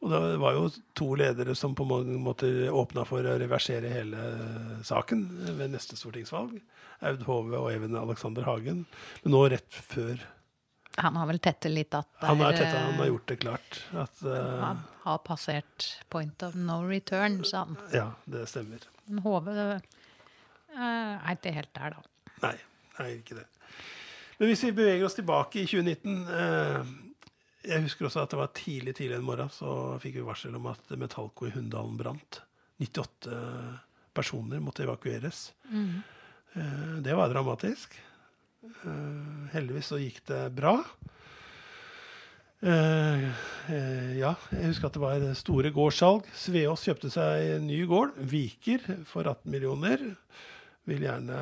Og 0.00 0.08
det 0.08 0.20
var 0.40 0.56
jo 0.56 0.68
to 0.96 1.10
ledere 1.20 1.54
som 1.58 1.74
på 1.76 1.84
mange 1.84 2.16
måter 2.20 2.70
åpna 2.72 3.04
for 3.08 3.26
å 3.26 3.36
reversere 3.40 3.90
hele 3.92 4.20
saken 4.86 5.26
ved 5.58 5.74
neste 5.74 5.98
stortingsvalg. 5.98 6.54
Aud 7.04 7.24
Hove 7.28 7.58
og 7.58 7.68
Even 7.72 7.96
Alexander 8.00 8.46
Hagen. 8.48 8.86
Men 9.24 9.34
nå 9.36 9.42
rett 9.52 9.80
før 9.92 10.22
Han 11.00 11.16
har 11.20 11.28
vel 11.28 11.38
tettet 11.38 11.72
litt 11.72 11.94
at 11.94 12.08
der, 12.16 12.26
Han, 12.32 12.40
er 12.40 12.54
er, 12.54 12.56
tett, 12.58 12.74
han 12.74 12.98
har 12.98 13.10
gjort 13.12 13.28
det 13.30 13.36
klart 13.44 13.76
at 13.94 14.24
eh, 14.26 14.48
han 14.64 14.80
har 15.04 15.20
passert 15.24 15.86
point 16.12 16.42
of 16.42 16.56
no 16.58 16.80
return, 16.88 17.38
sa 17.44 17.62
han. 17.68 17.76
Ja, 17.94 18.08
det 18.24 18.48
stemmer. 18.50 18.82
Men 19.06 19.22
Hove 19.24 19.54
eh, 19.54 20.80
er 20.80 21.36
ikke 21.36 21.54
helt 21.54 21.72
der, 21.76 21.94
da. 21.94 22.34
Nei, 22.48 22.56
nei, 22.98 23.08
ikke 23.20 23.38
det. 23.38 23.46
Men 24.40 24.50
hvis 24.50 24.64
vi 24.64 24.72
beveger 24.80 25.06
oss 25.06 25.16
tilbake 25.16 25.62
i 25.62 25.68
2019 25.68 26.18
eh, 26.40 26.92
Jeg 27.66 27.84
husker 27.84 28.08
også 28.08 28.22
at 28.24 28.32
det 28.32 28.40
var 28.40 28.52
tidlig 28.56 28.94
tidlig 28.96 29.18
en 29.18 29.26
morgen 29.26 29.50
så 29.52 29.98
fikk 30.00 30.16
vi 30.16 30.24
varsel 30.24 30.54
om 30.56 30.70
at 30.70 30.94
Metallco 30.96 31.48
i 31.48 31.52
Hunndalen 31.52 31.98
brant. 32.00 32.40
98 32.80 33.34
personer 34.16 34.62
måtte 34.64 34.86
evakueres. 34.86 35.50
Mm. 35.68 36.00
det 37.04 37.14
var 37.14 37.28
dramatisk. 37.28 37.98
Eh, 38.60 39.48
heldigvis 39.54 39.88
så 39.92 39.98
gikk 40.00 40.20
det 40.28 40.40
bra. 40.56 40.74
Eh, 42.60 43.22
eh, 43.72 44.10
ja, 44.20 44.34
jeg 44.52 44.66
husker 44.68 44.90
at 44.90 44.96
det 44.96 45.02
var 45.02 45.28
store 45.38 45.72
gårdssalg. 45.72 46.28
Sveås 46.36 46.84
kjøpte 46.84 47.12
seg 47.12 47.54
en 47.56 47.68
ny 47.70 47.80
gård, 47.88 48.18
Viker, 48.20 48.84
for 49.08 49.24
18 49.24 49.48
millioner. 49.52 50.10
Vil 50.88 51.06
gjerne 51.06 51.38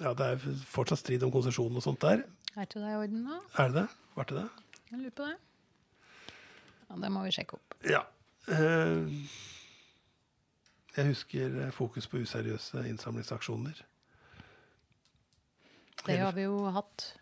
Ja, 0.00 0.12
det 0.14 0.26
er 0.26 0.42
fortsatt 0.70 1.00
strid 1.00 1.24
om 1.26 1.32
konsesjon 1.34 1.74
og 1.74 1.82
sånt 1.82 2.04
der. 2.04 2.22
Er 2.54 2.66
ikke 2.66 2.82
det 2.82 2.92
i 2.92 2.98
orden, 2.98 3.24
da? 3.26 3.40
Er 3.58 3.72
det 3.72 3.80
det? 3.80 3.88
Var 4.14 4.28
det 4.28 4.36
det? 4.36 4.44
Jeg 4.90 4.98
lurer 4.98 5.14
på 5.14 5.28
det. 5.28 5.36
Ja, 6.88 6.98
det 7.04 7.10
må 7.14 7.22
vi 7.22 7.34
sjekke 7.34 7.58
opp. 7.60 7.76
Ja. 7.86 8.02
Eh, 8.50 9.12
jeg 10.96 11.12
husker 11.12 11.60
fokus 11.74 12.08
på 12.10 12.18
useriøse 12.24 12.82
innsamlingsaksjoner. 12.90 13.84
Det 16.06 16.16
har 16.18 16.32
vi 16.34 16.46
jo 16.48 16.64
hatt 16.74 17.12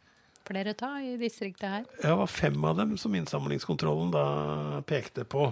flere 0.48 0.72
av 0.86 1.02
i 1.04 1.16
distriktet 1.20 1.68
her. 1.68 1.88
Ja, 1.98 2.14
det 2.14 2.20
var 2.22 2.30
fem 2.32 2.64
av 2.64 2.78
dem 2.78 2.94
som 3.00 3.14
innsamlingskontrollen 3.14 4.14
da 4.14 4.24
pekte 4.88 5.26
på. 5.28 5.50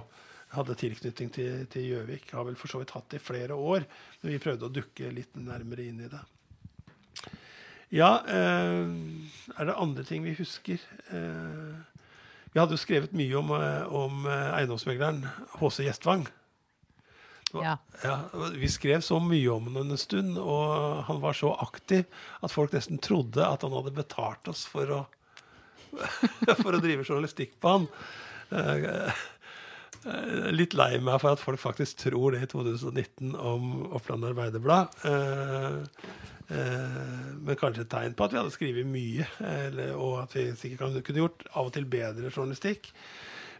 Hadde 0.54 0.78
tilknytning 0.78 1.32
til 1.34 1.66
til 1.68 1.90
Gjøvik. 1.90 2.30
Har 2.32 2.46
vel 2.48 2.56
for 2.56 2.72
så 2.72 2.80
vidt 2.80 2.94
hatt 2.96 3.10
det 3.12 3.20
i 3.20 3.26
flere 3.26 3.58
år, 3.58 3.84
men 4.22 4.32
vi 4.32 4.40
prøvde 4.40 4.70
å 4.70 4.72
dukke 4.72 5.10
litt 5.12 5.36
nærmere 5.36 5.84
inn 5.90 6.00
i 6.06 6.08
det. 6.08 6.22
Ja, 7.94 8.24
eh, 8.26 8.88
er 9.58 9.68
det 9.68 9.76
andre 9.76 10.04
ting 10.04 10.24
vi 10.24 10.34
husker? 10.38 10.80
Eh, 11.10 11.95
vi 12.56 12.60
hadde 12.62 12.72
jo 12.72 12.80
skrevet 12.80 13.12
mye 13.12 13.34
om, 13.36 13.50
eh, 13.52 13.82
om 13.92 14.22
eh, 14.24 14.52
eiendomsmegleren 14.56 15.18
H.C. 15.60 15.82
Gjestvang. 15.84 16.22
Ja. 17.52 17.74
Ja, 18.00 18.14
vi 18.56 18.70
skrev 18.72 19.02
så 19.04 19.18
mye 19.20 19.50
om 19.52 19.68
ham 19.68 19.76
en 19.82 20.00
stund, 20.00 20.38
og 20.40 21.02
han 21.04 21.20
var 21.20 21.36
så 21.36 21.52
aktiv 21.60 22.08
at 22.40 22.54
folk 22.54 22.72
nesten 22.72 22.96
trodde 23.04 23.44
at 23.44 23.60
han 23.60 23.76
hadde 23.76 23.92
betalt 23.98 24.48
oss 24.48 24.64
for 24.72 24.88
å, 24.88 25.02
for 26.62 26.72
å 26.72 26.80
drive 26.80 27.04
journalistikk 27.04 27.58
på 27.60 27.76
han. 27.76 27.88
Eh, 28.56 29.22
Litt 30.54 30.76
lei 30.78 31.00
meg 31.02 31.18
for 31.18 31.34
at 31.34 31.40
folk 31.42 31.58
faktisk 31.58 32.04
tror 32.04 32.32
det 32.36 32.44
i 32.44 32.48
2019 32.52 33.32
om 33.36 33.88
Oppland 33.96 34.24
Arbeiderblad. 34.28 34.92
Eh, 36.48 37.32
Men 37.42 37.56
kanskje 37.58 37.82
et 37.86 37.90
tegn 37.90 38.14
på 38.14 38.26
at 38.26 38.32
vi 38.34 38.38
hadde 38.38 38.52
skrevet 38.54 38.86
mye, 38.86 39.26
eller, 39.42 39.94
og 39.98 40.20
at 40.24 40.36
vi 40.36 40.44
sikkert 40.58 41.00
kunne 41.06 41.22
gjort 41.24 41.46
av 41.52 41.66
og 41.68 41.72
til 41.74 41.86
bedre 41.90 42.30
journalistikk. 42.30 42.92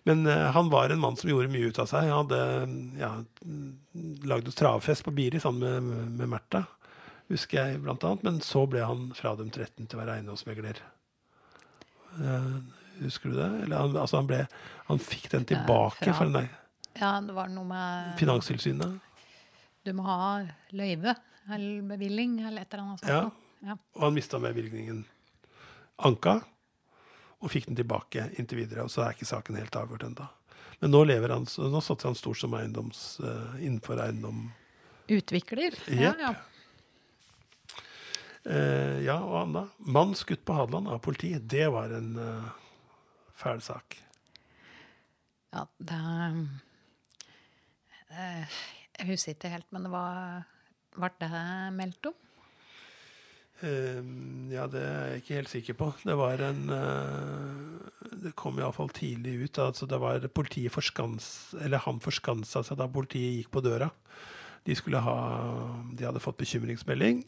Men 0.06 0.22
eh, 0.30 0.44
han 0.54 0.70
var 0.70 0.90
en 0.94 1.02
mann 1.02 1.16
som 1.18 1.30
gjorde 1.30 1.50
mye 1.50 1.66
ut 1.72 1.80
av 1.82 1.88
seg. 1.90 2.06
Han 2.06 2.28
hadde 2.28 2.40
ja, 3.00 3.10
lagd 4.30 4.52
travfest 4.54 5.02
på 5.06 5.14
Biri 5.16 5.40
sammen 5.42 5.66
med, 5.88 6.12
med 6.20 6.30
Märtha, 6.36 6.62
husker 7.32 7.58
jeg 7.72 7.80
blant 7.82 8.04
annet. 8.06 8.22
Men 8.28 8.38
så 8.44 8.62
ble 8.70 8.84
han 8.86 9.08
fradømt 9.18 9.58
retten 9.58 9.86
til 9.90 9.98
å 9.98 10.04
være 10.04 10.20
eiendomsmegler. 10.20 10.78
Uh, 12.16 12.62
husker 13.02 13.34
du 13.34 13.36
det? 13.40 13.48
Eller 13.66 13.82
han, 13.82 13.96
altså 13.98 14.20
han, 14.22 14.28
ble, 14.30 14.44
han 14.86 15.02
fikk 15.02 15.26
den 15.34 15.44
tilbake 15.50 16.04
fra- 16.06 16.14
for 16.16 16.30
den 16.30 16.38
der 16.44 16.54
ja, 16.96 17.10
det 17.20 17.34
var 17.36 17.50
noe 17.52 17.66
med 17.68 18.14
Finanstilsynet. 18.16 18.94
Du 19.84 19.90
må 19.92 20.06
ha 20.06 20.38
løyve 20.72 21.12
eller 21.52 21.82
bevilling 21.94 22.40
eller 22.40 22.62
et 22.62 22.74
eller 22.74 22.84
annet 22.84 23.00
sånt. 23.00 23.12
Ja. 23.12 23.30
Ja. 23.66 23.78
Og 23.96 24.02
han 24.02 24.14
mista 24.14 24.38
bevilgningen. 24.42 25.04
Anka 25.96 26.40
og 27.40 27.52
fikk 27.52 27.68
den 27.70 27.78
tilbake 27.78 28.30
inntil 28.40 28.62
videre. 28.62 28.86
Og 28.86 28.92
så 28.92 29.04
er 29.04 29.16
ikke 29.16 29.28
saken 29.28 29.58
helt 29.58 29.76
avgjort 29.76 30.06
ennå. 30.08 30.26
Men 30.80 30.92
nå 30.92 31.02
lever 31.08 31.32
han, 31.32 31.46
så 31.48 31.68
nå 31.72 31.80
satser 31.84 32.10
han 32.10 32.18
stort 32.18 32.40
som 32.40 32.54
eiendoms, 32.56 33.18
uh, 33.24 33.56
innenfor 33.60 34.00
eiendom. 34.02 34.50
Utvikler. 35.12 35.76
Ja, 35.88 36.12
ja. 36.20 36.34
Uh, 38.46 39.00
ja, 39.02 39.16
og 39.18 39.38
Anna. 39.40 39.64
Mann 39.78 40.14
skutt 40.18 40.44
på 40.46 40.56
Hadeland 40.56 40.90
av 40.92 41.00
politiet. 41.04 41.46
Det 41.48 41.66
var 41.72 41.94
en 41.96 42.12
uh, 42.20 42.50
fæl 43.36 43.62
sak. 43.64 43.96
ja 45.56 45.64
det 45.78 46.02
uh, 48.10 48.58
Jeg 48.98 49.08
husker 49.08 49.32
ikke 49.32 49.54
helt, 49.54 49.70
men 49.72 49.88
det 49.88 49.92
var 49.94 50.44
Ble 50.96 51.10
det 51.20 51.30
meldt 51.76 52.08
om? 52.10 52.14
Eh, 53.64 54.00
ja, 54.52 54.66
det 54.68 54.82
er 54.84 55.06
jeg 55.10 55.22
ikke 55.22 55.36
helt 55.38 55.52
sikker 55.52 55.76
på. 55.80 55.86
Det 56.04 56.16
var 56.18 56.42
en 56.44 56.66
uh, 56.68 58.10
Det 58.24 58.34
kom 58.36 58.58
iallfall 58.60 58.90
tidlig 58.92 59.36
ut. 59.46 59.60
Altså 59.64 59.88
det 59.88 60.00
var 60.00 60.26
politiet 60.28 60.72
forskans... 60.74 61.54
Eller 61.64 61.80
han 61.84 62.00
forskansa 62.04 62.62
seg 62.66 62.80
da 62.80 62.88
politiet 62.88 63.38
gikk 63.38 63.54
på 63.56 63.64
døra. 63.64 63.88
De 64.66 64.74
skulle 64.76 65.00
ha 65.00 65.16
De 65.96 66.04
hadde 66.04 66.20
fått 66.20 66.40
bekymringsmelding 66.42 67.24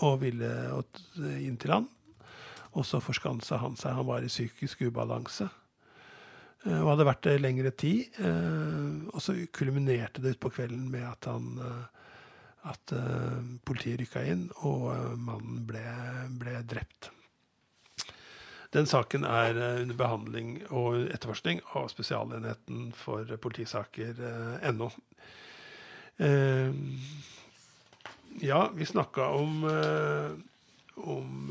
og 0.00 0.20
ville 0.22 0.48
inn 1.42 1.56
til 1.60 1.72
han. 1.74 1.88
Og 2.78 2.84
så 2.86 3.00
forskansa 3.02 3.58
han 3.60 3.74
seg. 3.76 3.96
Han 3.96 4.06
var 4.08 4.22
i 4.24 4.30
psykisk 4.30 4.84
ubalanse. 4.86 5.48
eh, 6.66 6.80
Og 6.80 6.92
hadde 6.92 7.08
vært 7.08 7.24
det 7.26 7.40
lengre 7.40 7.72
tid. 7.72 8.12
eh, 8.20 9.08
Og 9.12 9.20
så 9.24 9.34
kulminerte 9.52 10.20
det 10.20 10.36
utpå 10.36 10.52
kvelden 10.52 10.90
med 10.92 11.08
at 11.08 11.24
han 11.32 11.56
at 12.68 12.92
eh, 12.92 13.38
politiet 13.64 14.02
rykka 14.02 14.24
inn, 14.28 14.48
og 14.66 14.90
eh, 14.92 15.16
mannen 15.16 15.62
ble, 15.68 15.84
ble 16.40 16.60
drept. 16.68 17.10
Den 18.74 18.86
saken 18.86 19.24
er 19.26 19.56
eh, 19.56 19.80
under 19.82 19.96
behandling 19.98 20.52
og 20.68 21.08
etterforskning 21.10 21.62
av 21.74 21.88
Spesialenheten 21.92 22.90
for 22.96 23.30
politisaker 23.42 24.20
eh, 24.28 24.68
NO. 24.76 24.90
Eh, 26.20 26.74
ja, 28.44 28.60
vi 28.76 28.86
snakka 28.86 29.30
om, 29.40 29.64
eh, 29.66 31.00
om 31.00 31.50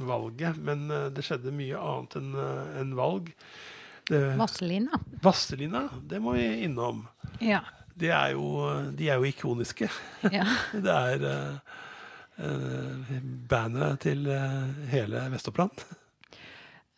valget, 0.00 0.56
men 0.56 0.88
det 1.12 1.22
skjedde 1.26 1.52
mye 1.54 1.76
annet 1.76 2.16
enn 2.18 2.30
enn 2.80 2.94
valg. 2.96 3.28
Vasselina. 4.10 4.98
Vasselina, 5.22 5.84
det 6.08 6.18
må 6.24 6.32
vi 6.34 6.46
innom. 6.64 7.04
Ja. 7.44 7.60
De 7.98 8.10
er 8.10 8.34
jo, 8.34 8.44
de 8.96 9.08
er 9.10 9.20
jo 9.20 9.28
ikoniske. 9.28 9.88
ja. 10.30 10.46
Det 10.86 10.94
er 10.94 11.24
uh, 12.40 13.16
bandet 13.50 14.00
til 14.06 14.28
eh, 14.32 14.86
hele 14.92 15.26
Vest-Oppland. 15.32 15.82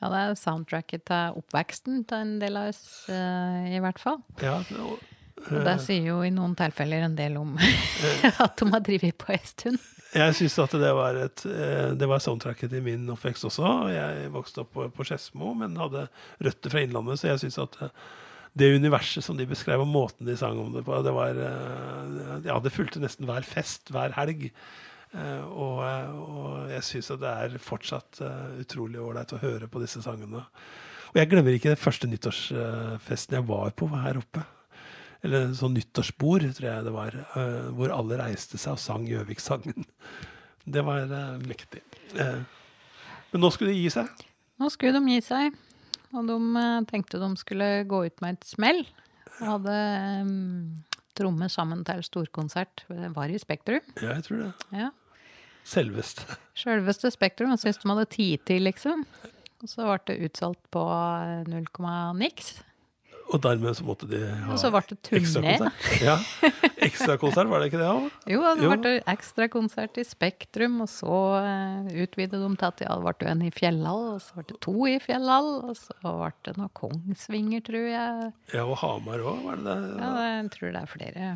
Ja, 0.02 0.10
det 0.10 0.20
er 0.20 0.36
soundtracket 0.38 1.02
til 1.08 1.40
oppveksten 1.40 2.04
til 2.10 2.22
en 2.26 2.36
del 2.42 2.58
av 2.60 2.70
oss, 2.70 2.84
uh, 3.10 3.66
i 3.70 3.80
hvert 3.82 3.98
fall. 4.02 4.20
Ja, 4.42 4.60
og 4.82 5.00
Og 5.42 5.64
det 5.66 5.74
sier 5.82 6.04
jo 6.06 6.20
i 6.22 6.30
noen 6.30 6.52
tilfeller 6.54 7.02
en 7.02 7.16
del 7.18 7.34
om 7.40 7.56
at 8.44 8.54
de 8.60 8.68
har 8.70 8.82
drevet 8.84 9.16
på 9.18 9.32
en 9.34 9.46
stund. 9.48 9.88
Jeg 10.12 10.36
syns 10.38 10.58
at 10.60 10.74
det 10.78 10.90
var, 10.94 11.16
et, 11.16 11.42
det 11.98 12.06
var 12.06 12.20
soundtracket 12.22 12.76
i 12.78 12.82
min 12.84 13.08
oppvekst 13.10 13.48
også. 13.48 13.70
Jeg 13.90 14.28
vokste 14.34 14.62
opp 14.62 14.74
på, 14.76 14.86
på 14.92 15.06
Skedsmo, 15.08 15.54
men 15.58 15.74
hadde 15.80 16.04
røtter 16.44 16.74
fra 16.74 16.82
Innlandet, 16.84 17.18
så 17.18 17.32
jeg 17.32 17.42
syns 17.42 17.58
at 17.64 17.80
det 18.58 18.68
universet 18.76 19.24
som 19.24 19.36
de 19.38 19.46
beskrev, 19.48 19.80
og 19.80 19.88
måten 19.88 20.26
de 20.28 20.34
sang 20.36 20.58
om 20.60 20.72
det 20.74 20.82
på, 20.84 20.98
det 21.04 21.12
var 21.16 21.38
eh, 21.40 22.32
Ja, 22.44 22.58
det 22.60 22.72
fulgte 22.74 23.00
nesten 23.00 23.24
hver 23.28 23.46
fest, 23.48 23.88
hver 23.94 24.12
helg. 24.18 24.50
Eh, 25.12 25.44
Og, 25.44 25.80
og 25.82 26.70
jeg 26.72 26.82
syns 26.88 27.10
at 27.14 27.20
det 27.22 27.32
er 27.32 27.58
fortsatt 27.60 28.20
eh, 28.24 28.60
utrolig 28.64 29.00
ålreit 29.00 29.32
å 29.36 29.40
høre 29.42 29.68
på 29.72 29.80
disse 29.82 30.02
sangene. 30.04 30.44
Og 31.12 31.16
jeg 31.20 31.28
glemmer 31.28 31.52
ikke 31.56 31.72
den 31.72 31.80
første 31.80 32.08
nyttårsfesten 32.08 33.36
jeg 33.36 33.44
var 33.48 33.72
på 33.76 33.88
her 33.92 34.16
oppe. 34.20 34.44
Eller 35.22 35.52
sånn 35.54 35.74
nyttårsbord, 35.76 36.48
tror 36.56 36.66
jeg 36.70 36.84
det 36.88 36.92
var. 36.96 37.14
eh, 37.36 37.68
Hvor 37.76 37.92
alle 37.94 38.16
reiste 38.20 38.58
seg 38.58 38.72
og 38.74 38.80
sang 38.82 39.04
Gjøvik-sangen. 39.06 39.84
Det 40.64 40.82
var 40.86 41.04
eh, 41.08 41.36
mektig. 41.48 41.82
Eh, 42.16 42.40
Men 43.32 43.40
nå 43.44 43.50
skulle 43.54 43.72
de 43.72 43.80
gi 43.84 43.90
seg. 43.92 44.08
Nå 44.60 44.68
skulle 44.72 44.98
de 45.00 45.12
gi 45.14 45.20
seg, 45.24 45.54
og 46.12 46.28
de 46.28 46.38
eh, 46.60 46.80
tenkte 46.90 47.20
de 47.22 47.30
skulle 47.40 47.68
gå 47.88 48.04
ut 48.08 48.24
med 48.24 48.38
et 48.38 48.48
smell. 48.48 48.82
Og 49.40 49.46
hadde 49.56 49.76
um, 50.22 50.32
tromme 51.18 51.48
sammen 51.50 51.84
til 51.88 52.02
storkonsert. 52.06 52.84
Var 52.88 53.32
i 53.32 53.40
Spektrum. 53.40 53.84
Ja, 53.98 54.16
jeg 54.18 54.26
tror 54.28 54.42
det. 54.44 54.50
Ja. 54.76 54.90
Selveste. 55.68 56.26
Selveste 56.58 57.10
Spektrum. 57.14 57.54
Jeg 57.54 57.62
syns 57.64 57.80
de 57.82 57.90
hadde 57.90 58.10
tid 58.12 58.44
til, 58.48 58.66
liksom. 58.68 59.06
Og 59.62 59.70
så 59.70 59.86
ble 59.86 59.98
det 60.10 60.28
utsolgt 60.28 60.62
på 60.74 60.82
eh, 60.90 61.48
null 61.50 61.68
komma 61.74 62.10
niks. 62.18 62.56
Og 63.32 63.40
dermed 63.40 63.76
så 63.78 63.84
måtte 63.86 64.06
de 64.10 64.18
ha 64.28 64.56
turné. 64.56 65.22
ekstrakonsert. 65.22 66.02
Ja. 66.04 66.16
Ekstrakonsert, 66.84 67.48
var 67.48 67.62
det 67.62 67.70
ikke 67.70 67.80
det 67.80 67.88
òg? 67.88 68.10
Jo, 68.28 68.42
det 68.44 68.66
Jo. 68.66 68.74
ble 68.76 68.92
ekstrakonsert 69.08 69.96
i 70.02 70.04
Spektrum, 70.04 70.82
og 70.84 70.90
så 70.92 71.16
uh, 71.40 71.88
utvidet 72.04 72.36
de 72.42 72.50
til 72.60 72.68
at 72.68 72.82
det 72.82 72.98
ble 73.06 73.30
en 73.32 73.46
i 73.46 73.50
Fjellhall, 73.54 74.04
og 74.18 74.20
så 74.20 74.36
ble 74.36 74.46
det 74.50 74.60
to 74.68 74.76
i 74.90 74.98
Fjellhall, 75.00 75.50
og 75.70 75.80
så 75.80 75.96
ble 76.04 76.30
det 76.44 76.56
noe 76.60 76.74
Kongsvinger, 76.76 77.64
tror 77.64 77.88
jeg. 77.88 78.30
Ja, 78.52 78.66
og 78.66 78.76
Hamar 78.84 79.24
òg, 79.24 79.42
var 79.48 79.56
det 79.62 79.66
det? 79.70 79.98
Ja, 80.04 80.12
jeg 80.28 80.54
tror 80.58 80.72
det 80.76 80.82
er 80.84 80.92
flere. 80.98 81.32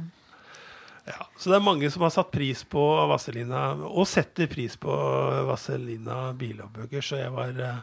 Ja, 1.06 1.22
så 1.38 1.52
det 1.52 1.60
er 1.60 1.62
mange 1.62 1.88
som 1.94 2.02
har 2.02 2.10
satt 2.10 2.32
pris 2.34 2.64
på 2.66 2.82
Vazelina, 3.08 3.68
og 3.86 4.08
setter 4.10 4.48
pris 4.50 4.74
på 4.80 4.90
Vazelina 5.46 6.32
biloppbøker. 6.36 7.04
Så 7.04 7.20
jeg 7.20 7.30
var, 7.34 7.54
eh, 7.62 7.78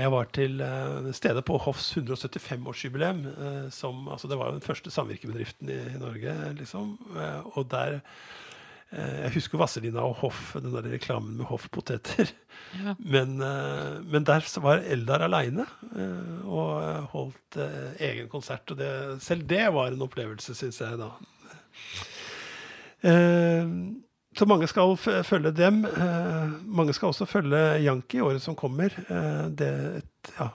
jeg 0.00 0.12
var 0.12 0.28
til 0.34 0.60
eh, 0.64 1.08
stedet 1.16 1.42
på 1.46 1.58
Hoffs 1.60 1.92
175-årsjubileum. 1.96 3.24
eh, 3.30 3.66
Altså 4.12 4.28
det 4.28 4.38
var 4.38 4.50
jo 4.50 4.58
den 4.58 4.64
første 4.66 4.90
samvirkebedriften 4.90 5.70
i, 5.70 5.80
Norge, 6.00 6.36
liksom. 6.58 6.96
Eh, 7.16 7.56
Og 7.56 7.70
der 7.70 8.00
Jeg 8.90 9.30
husker 9.36 9.54
Vazelina 9.58 10.02
og 10.02 10.16
Hoff, 10.18 10.56
den 10.58 10.72
der 10.74 10.82
reklamen 10.90 11.36
med 11.38 11.46
Hoff-poteter. 11.46 12.32
Ja. 12.74 12.96
Men, 12.98 13.36
men 13.38 14.24
der 14.26 14.42
var 14.60 14.82
Eldar 14.82 15.22
aleine 15.22 15.62
og 16.42 17.06
holdt 17.12 17.56
egen 18.00 18.26
konsert. 18.28 18.66
Og 18.74 18.80
det, 18.82 19.22
selv 19.22 19.46
det 19.46 19.68
var 19.72 19.92
en 19.92 20.02
opplevelse, 20.02 20.56
syns 20.58 20.80
jeg, 20.82 20.98
da. 20.98 21.12
Så 24.36 24.46
mange 24.46 24.68
skal 24.70 24.94
følge 24.96 25.50
dem. 25.50 25.82
Eh, 25.84 26.52
mange 26.70 26.94
skal 26.94 27.10
også 27.10 27.26
følge 27.26 27.80
Janki 27.82 28.20
i 28.20 28.22
året 28.22 28.42
som 28.42 28.54
kommer. 28.58 28.94
Eh, 29.10 29.46
det, 29.58 29.70
et, 30.00 30.32
ja, 30.36 30.50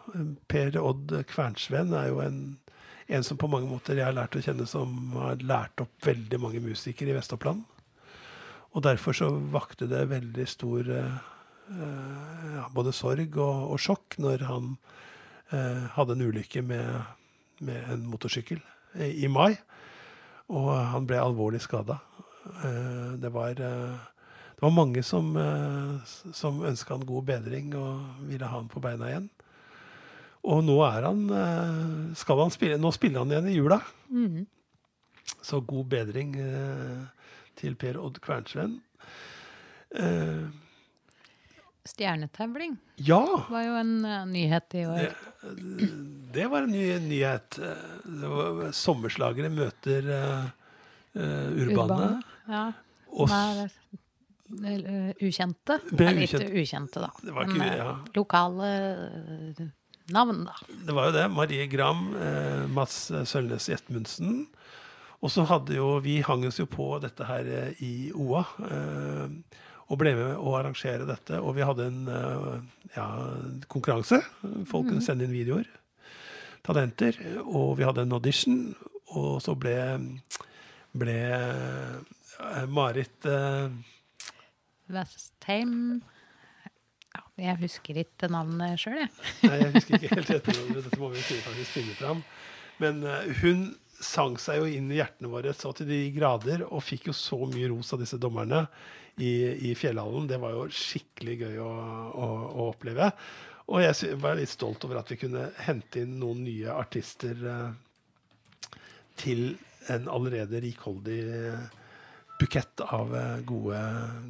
per 0.48 0.78
Odd 0.80 1.12
Kvernsveen 1.28 1.92
er 1.94 2.08
jo 2.08 2.22
en, 2.24 2.40
en 3.12 3.26
som 3.28 3.40
på 3.40 3.50
mange 3.52 3.68
måter 3.68 4.00
jeg 4.00 4.08
har 4.08 4.16
lært 4.16 4.38
å 4.40 4.44
kjenne, 4.46 4.68
som 4.70 5.12
har 5.20 5.44
lært 5.44 5.84
opp 5.84 6.08
veldig 6.08 6.40
mange 6.40 6.64
musikere 6.64 7.12
i 7.12 7.18
Vest-Oppland. 7.18 7.66
Og 8.76 8.84
derfor 8.84 9.16
så 9.16 9.30
vakte 9.52 9.90
det 9.92 10.08
veldig 10.12 10.48
stor 10.52 10.96
eh, 10.96 11.20
ja, 12.56 12.66
både 12.72 12.96
sorg 12.96 13.36
og, 13.36 13.76
og 13.76 13.80
sjokk 13.82 14.18
når 14.24 14.48
han 14.48 14.74
eh, 15.52 15.86
hadde 15.96 16.16
en 16.16 16.26
ulykke 16.30 16.64
med, 16.64 17.12
med 17.60 17.92
en 17.92 18.08
motorsykkel 18.08 18.64
i, 19.00 19.12
i 19.28 19.32
mai. 19.32 19.56
Og 20.48 20.72
han 20.72 21.08
ble 21.10 21.20
alvorlig 21.20 21.64
skada. 21.64 22.00
Eh, 22.46 23.12
det, 23.18 23.30
var, 23.30 23.50
eh, 23.50 23.96
det 24.56 24.62
var 24.62 24.72
mange 24.72 25.04
som, 25.04 25.38
eh, 25.38 26.08
som 26.34 26.64
ønska 26.64 26.94
han 26.94 27.06
god 27.06 27.24
bedring 27.24 27.76
og 27.76 28.26
ville 28.30 28.46
ha 28.46 28.60
han 28.60 28.70
på 28.70 28.82
beina 28.84 29.10
igjen. 29.10 29.30
Og 30.46 30.62
nå 30.62 30.76
er 30.86 31.08
han 31.08 31.22
skal 32.14 32.38
han 32.44 32.52
spille, 32.54 32.78
Nå 32.78 32.92
spiller 32.94 33.24
han 33.24 33.32
igjen 33.34 33.48
i 33.50 33.56
jula. 33.56 33.80
Så 35.42 35.58
god 35.66 35.88
bedring 35.90 36.36
til 37.58 37.74
Per 37.82 37.98
Odd 37.98 38.20
Kvernsven. 38.22 38.76
Stjernetevling 41.82 42.78
ja! 43.02 43.24
var 43.50 43.66
jo 43.66 43.74
en 43.80 43.96
nyhet 44.30 44.78
i 44.78 44.86
år. 44.86 45.18
Det, 45.42 45.90
det 46.38 46.46
var 46.54 46.70
en 46.70 46.78
ny 46.78 46.86
nyhet. 47.08 47.58
Det 48.06 48.30
var, 48.36 48.70
sommerslagere 48.70 49.50
møter 49.50 50.14
uh, 50.14 50.46
urbane. 51.18 51.74
urbane. 51.74 52.35
Ja. 52.50 52.66
Og 53.16 53.30
eh, 53.32 55.14
ukjente. 55.24 55.80
Det 55.92 56.06
er 56.10 56.20
litt 56.20 56.36
ukjente. 56.52 57.02
da. 57.02 57.10
Det 57.24 57.34
var 57.34 57.46
ikke- 57.48 57.66
eh, 57.66 57.78
ja. 57.78 57.96
lokale 58.16 58.70
eh, 59.58 59.66
navn, 60.14 60.44
da. 60.46 60.54
Det 60.86 60.94
var 60.94 61.06
jo 61.10 61.12
det. 61.18 61.32
Marie 61.32 61.68
Gram, 61.68 62.16
eh, 62.16 62.68
Mats 62.68 63.12
Sølnes 63.26 63.68
Jetmundsen. 63.70 64.48
Og 65.24 65.32
så 65.32 65.46
hadde 65.48 65.74
jo 65.74 66.00
Vi 66.04 66.20
hang 66.22 66.46
oss 66.46 66.60
jo 66.60 66.66
på 66.70 67.00
dette 67.02 67.26
her 67.26 67.46
eh, 67.48 67.74
i 67.82 68.12
OA. 68.14 68.44
Eh, 68.70 69.30
og 69.88 70.00
ble 70.02 70.16
med 70.18 70.36
å 70.42 70.54
arrangere 70.58 71.06
dette. 71.06 71.40
Og 71.42 71.56
vi 71.56 71.62
hadde 71.66 71.86
en 71.88 72.08
eh, 72.08 72.62
ja, 72.96 73.08
konkurranse. 73.70 74.22
Folk 74.66 74.88
kunne 74.90 75.02
sende 75.02 75.26
inn 75.26 75.32
videoer. 75.34 75.66
Talenter. 76.66 77.18
Og 77.46 77.78
vi 77.78 77.84
hadde 77.86 78.02
en 78.06 78.14
audition. 78.18 78.76
Og 79.16 79.42
så 79.46 79.54
ble, 79.58 79.76
ble 80.98 81.18
eh, 81.32 82.00
Marit 82.68 83.26
eh, 83.30 83.70
Vestheim 84.92 86.02
ja, 87.16 87.22
Jeg 87.40 87.60
husker 87.64 88.02
ikke 88.02 88.30
navnet 88.32 88.82
sjøl, 88.82 89.00
jeg. 89.06 89.14
Nei, 89.46 89.56
jeg 89.62 89.72
husker 89.78 89.98
ikke 89.98 90.18
helt 90.18 90.36
etternavnet. 90.36 90.84
Dette 90.88 91.00
må 91.02 91.10
vi 91.14 91.24
faktisk 91.24 91.78
finne 91.78 91.96
fram. 91.98 92.22
Men 92.84 93.02
eh, 93.08 93.32
hun 93.42 93.66
sang 94.04 94.36
seg 94.42 94.60
jo 94.60 94.68
inn 94.68 94.92
i 94.92 95.00
hjertene 95.00 95.32
våre 95.32 95.54
så 95.56 95.72
til 95.76 95.88
de 95.90 96.02
grader, 96.16 96.66
og 96.68 96.84
fikk 96.84 97.10
jo 97.10 97.16
så 97.16 97.40
mye 97.48 97.70
ros 97.72 97.94
av 97.96 98.02
disse 98.04 98.20
dommerne 98.22 98.66
i, 99.16 99.32
i 99.70 99.76
Fjellhallen. 99.80 100.28
Det 100.28 100.40
var 100.42 100.58
jo 100.58 100.66
skikkelig 100.68 101.38
gøy 101.46 101.62
å, 101.64 101.72
å, 102.12 102.30
å 102.52 102.68
oppleve. 102.74 103.12
Og 103.72 103.82
jeg 103.82 104.20
var 104.22 104.38
litt 104.38 104.52
stolt 104.52 104.84
over 104.86 105.00
at 105.00 105.10
vi 105.10 105.18
kunne 105.24 105.48
hente 105.66 106.04
inn 106.04 106.20
noen 106.22 106.44
nye 106.46 106.76
artister 106.76 107.48
eh, 107.50 108.76
til 109.18 109.56
en 109.94 110.10
allerede 110.12 110.62
rikholdig 110.66 111.22
eh, 111.24 111.66
bukett 112.40 112.82
av 112.84 113.16
eh, 113.16 113.42
gode, 113.48 113.82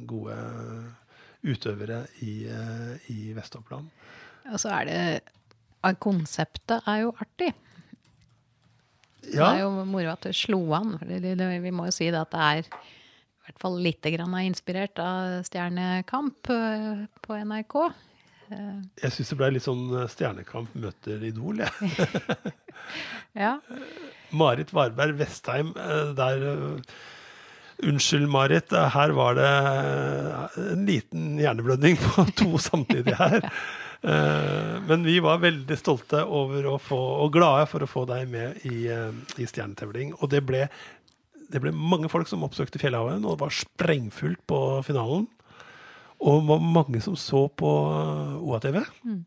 gode 0.08 0.36
utøvere 1.46 2.04
i, 2.24 2.34
eh, 2.50 3.12
i 3.12 3.32
Vest-Oppland. 3.36 3.90
Og 4.52 4.60
så 4.62 4.74
er 4.80 4.90
det 4.90 5.00
Konseptet 6.02 6.82
er 6.90 7.04
jo 7.04 7.12
artig. 7.22 7.52
Det 9.22 9.38
er 9.38 9.60
jo 9.60 9.84
moro 9.86 10.10
at 10.10 10.24
det 10.26 10.32
slo 10.34 10.58
an. 10.74 10.96
vi 11.06 11.70
må 11.70 11.86
jo 11.86 11.94
si 11.94 12.08
at 12.10 12.32
det 12.32 12.40
er 12.42 12.64
i 12.66 13.46
hvert 13.46 13.62
fall 13.62 13.78
litt 13.78 14.02
grann 14.02 14.34
er 14.34 14.48
inspirert 14.48 14.98
av 14.98 15.44
Stjernekamp 15.46 16.50
eh, 16.50 17.06
på 17.22 17.38
NRK. 17.38 17.76
jeg 18.50 19.12
syns 19.14 19.30
det 19.30 19.38
ble 19.38 19.52
litt 19.54 19.66
sånn 19.66 19.86
Stjernekamp 20.10 20.74
møter 20.74 21.22
Idol, 21.22 21.62
jeg. 21.62 21.94
Ja. 23.36 23.58
Marit 24.40 24.72
Varberg 24.74 25.18
Vestheim 25.20 25.70
der 26.18 26.42
Unnskyld, 27.84 28.28
Marit. 28.32 28.72
eh, 28.72 28.88
Her 28.94 29.10
var 29.16 29.34
det 29.36 29.48
eh, 29.48 30.60
en 30.72 30.86
liten 30.88 31.36
hjerneblødning 31.42 31.98
på 32.00 32.24
to 32.40 32.56
samtidig 32.62 33.16
her. 33.18 33.44
Eh, 34.02 34.80
Men 34.88 35.04
vi 35.04 35.18
var 35.20 35.42
veldig 35.42 35.76
stolte 35.80 36.22
over 36.24 36.66
å 36.72 36.78
få, 36.80 36.98
og 37.24 37.32
glade 37.36 37.66
for 37.68 37.84
å 37.84 37.90
få 37.90 38.06
deg 38.08 38.28
med 38.32 38.64
i, 38.64 38.86
eh, 38.88 39.12
i 39.36 39.46
stjernetevling. 39.48 40.14
Og 40.22 40.30
det 40.32 40.40
ble, 40.48 40.66
det 41.52 41.60
ble 41.62 41.72
mange 41.76 42.08
folk 42.12 42.28
som 42.30 42.44
oppsøkte 42.48 42.80
Fjellhaugen, 42.80 43.24
og 43.24 43.36
det 43.36 43.44
var 43.44 43.56
sprengfullt 43.60 44.40
på 44.48 44.60
finalen. 44.86 45.26
Og 46.16 46.40
det 46.40 46.48
var 46.48 46.62
mange 46.80 47.02
som 47.04 47.16
så 47.20 47.44
på 47.52 47.68
OATV. 48.40 48.78
OATV. 48.80 49.24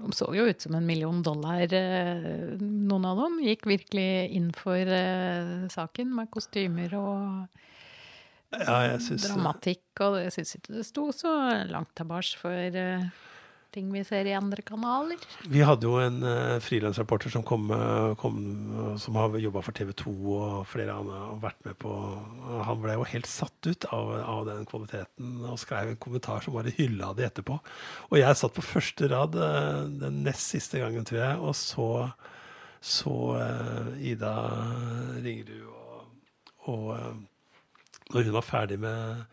De 0.00 0.12
så 0.16 0.30
jo 0.32 0.46
ut 0.48 0.62
som 0.64 0.74
en 0.78 0.86
million 0.86 1.18
dollar, 1.22 1.66
eh, 1.76 2.56
noen 2.60 3.04
av 3.04 3.18
dem. 3.20 3.40
Gikk 3.44 3.66
virkelig 3.68 4.30
inn 4.36 4.48
for 4.56 4.76
eh, 4.80 5.66
saken 5.72 6.14
med 6.16 6.30
kostymer 6.32 6.94
og 6.96 7.58
Ja, 8.56 8.96
synes, 8.98 9.28
dramatikk. 9.28 9.84
Og 10.06 10.16
jeg 10.24 10.32
syns 10.38 10.56
ikke 10.56 10.78
det 10.78 10.86
sto 10.88 11.10
så 11.14 11.34
langt 11.68 11.92
tilbake 12.00 12.40
for 12.40 12.80
eh, 12.80 13.04
ting 13.74 13.88
vi 13.92 14.02
ser 14.06 14.28
i 14.28 14.34
andre 14.36 14.62
kanaler. 14.66 15.20
Vi 15.50 15.62
hadde 15.66 15.88
jo 15.88 16.00
en 16.02 16.18
uh, 16.24 16.58
frilansreporter 16.64 17.32
som 17.32 17.44
eh, 17.74 18.26
uh, 18.26 18.96
som 19.00 19.18
har 19.18 19.38
jobba 19.40 19.62
for 19.64 19.76
TV 19.76 19.92
2 20.02 20.14
og 20.36 20.66
flere 20.70 20.96
andre 20.96 21.20
og 21.30 21.40
vært 21.44 21.64
med 21.66 21.78
på 21.80 21.92
uh, 21.92 22.60
Han 22.68 22.82
ble 22.82 22.98
jo 22.98 23.08
helt 23.12 23.30
satt 23.30 23.70
ut 23.70 23.88
av, 23.94 24.12
av, 24.20 24.44
den 24.50 24.66
kvaliteten 24.68 25.40
og 25.46 25.58
skrev 25.62 25.92
en 25.92 26.02
kommentar 26.02 26.44
som 26.44 26.58
bare 26.58 26.74
hylla 26.76 27.12
det 27.16 27.30
etterpå. 27.30 27.60
Og 28.10 28.20
jeg 28.20 28.38
satt 28.38 28.56
på 28.56 28.66
første 28.66 29.10
rad 29.10 29.34
den 30.00 30.22
nest 30.26 30.52
siste 30.54 30.82
gangen, 30.82 31.06
tror 31.06 31.22
jeg, 31.22 31.40
og 31.40 31.56
så, 31.58 31.90
så 32.80 33.16
Ida 33.98 34.34
Ringerud 35.22 35.68
og, 35.70 36.06
og 36.70 36.86
når 38.14 38.26
hun 38.26 38.34
var 38.34 38.46
ferdig 38.46 38.78
med 38.80 39.24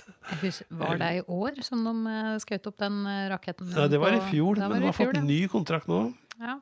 Var 0.69 0.97
det 1.01 1.09
i 1.17 1.21
år 1.27 1.59
som 1.65 1.83
de 1.83 1.91
eh, 2.13 2.37
skjøt 2.43 2.67
opp 2.71 2.77
den 2.79 2.95
eh, 3.03 3.29
raketten? 3.33 3.67
Nei, 3.73 3.87
det 3.91 3.99
var 3.99 4.11
i 4.15 4.21
fjor, 4.29 4.55
men 4.63 4.79
de 4.79 4.87
har 4.87 4.95
fjor, 4.95 5.11
fått 5.11 5.27
ny 5.27 5.41
kontrakt 5.51 5.87
nå. 5.91 6.15
Ja. 6.39 6.55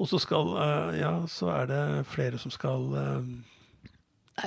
Og 0.00 0.08
så 0.08 0.16
skal 0.22 0.56
eh, 0.56 1.00
Ja, 1.02 1.28
så 1.28 1.52
er 1.58 1.64
det 1.68 2.08
flere 2.08 2.38
som 2.40 2.50
skal 2.54 2.80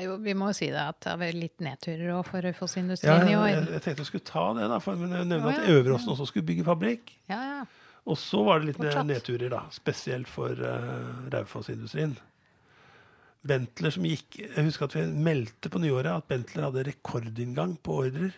jo, 0.02 0.16
vi 0.18 0.34
må 0.34 0.50
jo 0.50 0.56
si 0.58 0.74
det 0.74 0.82
at 0.82 0.98
det 1.04 1.12
har 1.12 1.20
vært 1.22 1.38
litt 1.38 1.60
nedturer 1.62 2.24
for 2.26 2.42
Raufoss-industrien 2.42 3.28
ja, 3.28 3.30
i 3.30 3.36
år. 3.38 3.48
Jeg, 3.52 3.68
jeg, 3.76 3.82
tenkte 3.86 4.02
jeg 4.02 4.10
skulle 4.10 4.26
ta 4.26 4.54
det, 4.58 4.66
da, 4.72 4.80
for 4.82 4.98
jeg 4.98 5.06
nevnte 5.14 5.38
oh, 5.38 5.54
ja. 5.54 5.62
at 5.62 5.70
Øveråsen 5.70 6.10
også 6.16 6.26
skulle 6.32 6.50
bygge 6.50 6.66
fabrikk. 6.66 7.14
Ja, 7.30 7.38
ja. 7.52 7.62
Og 8.04 8.20
så 8.20 8.42
var 8.44 8.60
det 8.60 8.72
litt 8.72 8.80
Fortsatt. 8.82 9.08
nedturer, 9.08 9.50
da. 9.54 9.62
Spesielt 9.72 10.28
for 10.28 10.60
uh, 10.60 11.28
Raufoss-industrien. 11.32 12.18
Bentler 13.44 13.92
som 13.92 14.06
gikk 14.08 14.38
Jeg 14.40 14.64
husker 14.70 14.88
at 14.88 14.96
vi 14.96 15.04
meldte 15.26 15.72
på 15.72 15.82
nyåret 15.84 16.12
at 16.12 16.28
Bentler 16.32 16.68
hadde 16.70 16.86
rekordinngang 16.88 17.78
på 17.84 18.02
ordrer. 18.06 18.36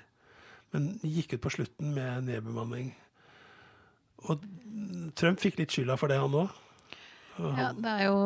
Men 0.73 0.93
gikk 1.01 1.35
ut 1.35 1.43
på 1.45 1.53
slutten 1.57 1.93
med 1.95 2.29
nedbemanning. 2.29 2.93
Og 4.29 4.45
Trump 5.17 5.41
fikk 5.41 5.59
litt 5.61 5.73
skylda 5.73 5.97
for 5.99 6.11
det, 6.11 6.19
han 6.21 6.37
òg. 6.37 6.61
Ja, 7.35 7.71
det 7.75 7.91
er 7.91 8.05
jo 8.07 8.19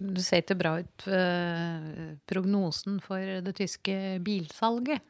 Du 0.00 0.20
ser 0.24 0.40
ikke 0.40 0.56
bra 0.56 0.70
ut 0.80 1.04
eh, 1.12 2.14
prognosen 2.24 2.96
for 3.04 3.20
det 3.44 3.52
tyske 3.58 3.96
bilsalget. 4.24 5.04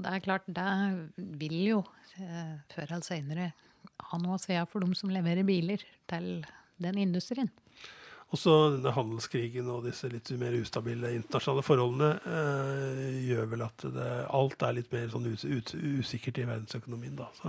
Det 0.00 0.12
er 0.12 0.24
klart, 0.24 0.44
det 0.48 0.66
vil 1.40 1.56
jo 1.64 1.80
eh, 2.20 2.60
før 2.72 2.86
eller 2.86 3.06
seinere 3.06 3.50
ha 4.10 4.18
noe 4.20 4.36
å 4.36 4.42
si 4.42 4.56
for 4.70 4.84
dem 4.84 4.94
som 4.98 5.12
leverer 5.12 5.44
biler 5.46 5.80
til 6.10 6.26
den 6.80 6.98
industrien. 7.00 7.50
Også 8.30 8.52
denne 8.76 8.92
handelskrigen 8.94 9.66
og 9.72 9.86
disse 9.88 10.06
litt 10.10 10.30
mer 10.38 10.54
ustabile 10.54 11.08
internasjonale 11.16 11.62
forholdene 11.66 12.10
eh, 12.30 13.16
gjør 13.26 13.48
vel 13.50 13.62
at 13.66 13.78
det, 13.96 14.10
alt 14.30 14.62
er 14.62 14.76
litt 14.76 14.92
mer 14.94 15.08
sånn 15.10 15.26
us, 15.32 15.42
us, 15.42 15.74
usikkert 15.74 16.38
i 16.38 16.46
verdensøkonomien. 16.46 17.16
da. 17.18 17.26
Så 17.40 17.48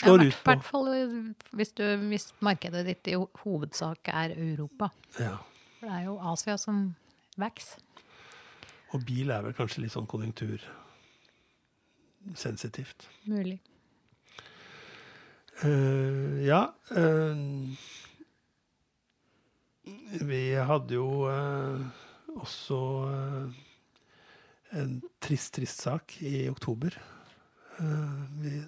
slår 0.00 0.18
ja, 0.18 0.24
ut 0.26 0.34
på. 0.34 0.42
I 0.42 0.44
hvert 0.50 0.66
fall 0.66 0.86
hvis, 1.54 1.72
du, 1.78 1.86
hvis, 2.10 2.26
markedet 2.42 2.82
ditt 2.88 3.04
i 3.12 3.14
hovedsak 3.44 4.00
er 4.10 4.28
Europa. 4.34 4.90
Ja. 5.20 5.36
For 5.78 5.86
det 5.86 5.94
er 6.00 6.04
jo 6.08 6.14
Asia 6.32 6.54
som 6.58 6.76
vokser. 7.38 7.78
Og 8.90 8.98
bil 9.06 9.30
er 9.30 9.46
vel 9.46 9.54
kanskje 9.54 9.82
litt 9.84 9.94
sånn 9.94 10.10
konjunktursensitivt. 10.10 13.06
Mulig. 13.30 13.62
Uh, 15.64 16.40
ja. 16.46 16.74
Uh, 16.90 17.70
vi 20.24 20.42
hadde 20.56 20.94
jo 20.96 21.26
uh, 21.28 21.80
også 22.40 22.78
en 24.76 25.00
trist, 25.20 25.54
trist 25.56 25.82
sak 25.84 26.16
i 26.22 26.48
oktober. 26.50 26.94
Vi, 28.40 28.60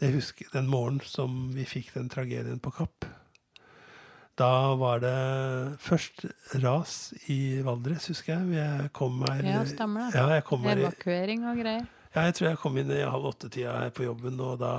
det 0.00 0.10
husker, 0.12 0.48
den 0.52 0.66
morgenen 0.68 1.04
som 1.06 1.54
vi 1.54 1.64
fikk 1.68 1.92
den 1.94 2.10
tragedien 2.12 2.58
på 2.60 2.72
Kapp. 2.74 3.06
Da 4.40 4.74
var 4.80 5.00
det 5.04 5.16
først 5.84 6.24
ras 6.62 7.12
i 7.32 7.60
Valdres, 7.64 8.08
husker 8.10 8.34
jeg. 8.34 8.58
Jeg 8.58 8.90
kom 8.96 9.22
her, 9.28 9.42
ja, 9.46 9.64
stemmer 9.68 10.10
det. 10.10 10.18
Ja, 10.18 10.40
Evakuering 10.74 11.46
og 11.50 11.60
greier. 11.62 11.88
Ja, 12.10 12.24
jeg 12.26 12.34
tror 12.34 12.48
jeg 12.48 12.58
kom 12.58 12.78
inn 12.80 12.90
i 12.90 13.04
halv 13.06 13.28
åtte-tida 13.28 13.76
her 13.84 13.92
på 13.94 14.02
jobben, 14.02 14.40
og 14.42 14.56
da 14.58 14.72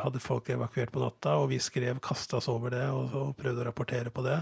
hadde 0.00 0.22
folk 0.24 0.48
evakuert 0.48 0.92
på 0.94 1.02
natta. 1.02 1.34
Og 1.36 1.50
vi 1.52 1.58
skrev, 1.60 2.00
kasta 2.00 2.38
oss 2.38 2.48
over 2.48 2.72
det 2.72 2.86
og, 2.88 3.12
og, 3.12 3.34
prøvde 3.36 3.60
å 3.60 3.66
rapportere 3.68 4.12
på 4.14 4.24
det. 4.24 4.38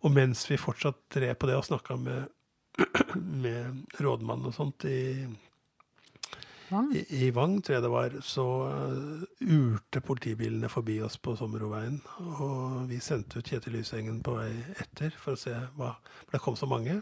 Og 0.00 0.14
mens 0.16 0.46
vi 0.48 0.56
fortsatt 0.60 1.02
drev 1.12 1.36
på 1.36 1.50
det 1.50 1.58
og 1.60 1.66
snakka 1.68 1.98
med, 2.00 2.32
med 3.44 4.00
rådmannen 4.00 4.48
og 4.48 4.56
sånt 4.56 4.88
i 4.88 5.00
Vang? 6.70 6.88
I, 6.94 7.02
I, 7.26 7.30
Vang, 7.34 7.56
tror 7.60 7.76
jeg 7.76 7.82
det 7.82 7.90
var, 7.90 8.16
så 8.22 8.46
uh, 8.70 9.22
urte 9.42 10.00
politibilene 10.06 10.70
forbi 10.70 11.00
oss 11.02 11.16
på 11.18 11.34
Sommeroveien. 11.36 11.96
Og 12.30 12.84
vi 12.88 13.00
sendte 13.02 13.42
ut 13.42 13.50
Kjetil 13.50 13.74
Lysengen 13.74 14.20
på 14.24 14.36
vei 14.38 14.52
etter 14.78 15.10
for 15.18 15.34
å 15.34 15.40
se 15.40 15.56
hva 15.74 15.96
For 16.22 16.36
det 16.36 16.42
kom 16.44 16.56
så 16.56 16.70
mange. 16.70 17.00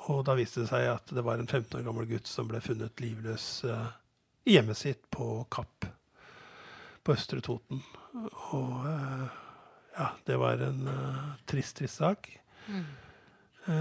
Og 0.00 0.24
da 0.26 0.34
viste 0.38 0.62
det 0.62 0.70
seg 0.70 0.88
at 0.90 1.12
det 1.14 1.24
var 1.24 1.40
en 1.40 1.48
15 1.48 1.78
år 1.78 1.84
gammel 1.86 2.08
gutt 2.10 2.30
som 2.30 2.48
ble 2.50 2.60
funnet 2.64 3.02
livløs 3.02 3.46
uh, 3.68 3.92
i 4.48 4.56
hjemmet 4.56 4.78
sitt 4.78 5.04
på 5.12 5.44
Kapp 5.52 5.86
på 7.02 7.14
Østre 7.14 7.42
Toten. 7.44 7.82
Og 8.54 8.72
uh, 8.86 9.26
ja, 9.96 10.08
det 10.26 10.38
var 10.40 10.62
en 10.64 10.88
uh, 10.88 11.30
trist, 11.50 11.76
trist 11.80 12.02
sak. 12.02 12.30
Mm. 12.62 12.84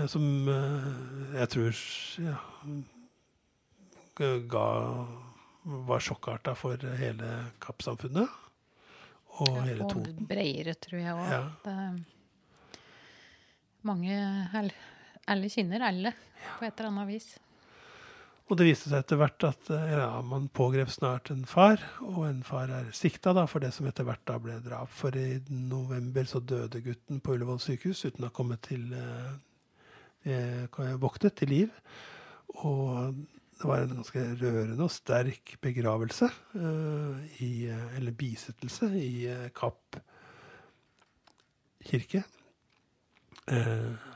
som 0.10 0.24
jeg 1.36 1.50
tror 1.54 1.82
ja, 2.18 2.38
ga 4.50 4.64
var 5.86 6.02
sjokkarta 6.02 6.56
for 6.58 6.82
hele 6.98 7.30
Kapp-samfunnet. 7.62 8.40
Og 9.42 9.54
ja, 9.54 9.66
hele 9.70 9.86
Toten. 9.86 10.18
Og 10.18 10.28
bredere, 10.34 10.74
tror 10.82 11.02
jeg 11.02 11.14
òg. 11.14 11.30
Ja. 11.30 11.86
Mange 13.86 14.18
her 14.54 14.74
alle 15.30 15.50
kjenner 15.52 15.86
alle 15.86 16.14
på 16.58 16.66
et 16.66 16.74
eller 16.74 16.92
annet 16.92 17.10
vis. 17.12 17.32
Og 18.52 18.58
det 18.60 18.66
viste 18.68 18.90
seg 18.92 19.00
etter 19.00 19.20
hvert 19.20 19.46
at 19.48 19.70
eh, 19.72 19.92
ja, 19.94 20.10
man 20.28 20.50
pågrep 20.52 20.90
snart 20.92 21.30
en 21.32 21.46
far, 21.48 21.80
og 22.04 22.26
en 22.28 22.42
far 22.44 22.72
er 22.76 22.90
sikta 22.96 23.32
da, 23.38 23.46
for 23.48 23.64
det 23.64 23.70
som 23.76 23.88
etter 23.88 24.04
hvert 24.08 24.26
da 24.28 24.36
ble 24.44 24.58
drap. 24.66 24.92
For 24.92 25.16
i 25.16 25.40
november 25.48 26.28
så 26.28 26.42
døde 26.44 26.84
gutten 26.84 27.22
på 27.24 27.38
Ullevål 27.38 27.62
sykehus 27.64 28.04
uten 28.10 28.26
å 28.26 28.32
ha 28.32 28.36
kommet 28.36 28.66
til 28.68 28.90
eh, 28.98 29.32
eh, 30.28 30.82
våknet 31.00 31.38
til 31.40 31.54
liv. 31.56 31.78
Og 32.60 33.16
det 33.62 33.70
var 33.70 33.86
en 33.86 33.96
ganske 34.02 34.26
rørende 34.42 34.84
og 34.84 34.92
sterk 34.92 35.56
begravelse, 35.64 36.28
eh, 36.60 37.42
i, 37.46 37.52
eller 37.70 38.20
bisettelse, 38.20 38.92
i 39.00 39.28
eh, 39.32 39.50
Kapp 39.56 40.02
kirke. 41.88 42.26
Eh, 43.48 44.11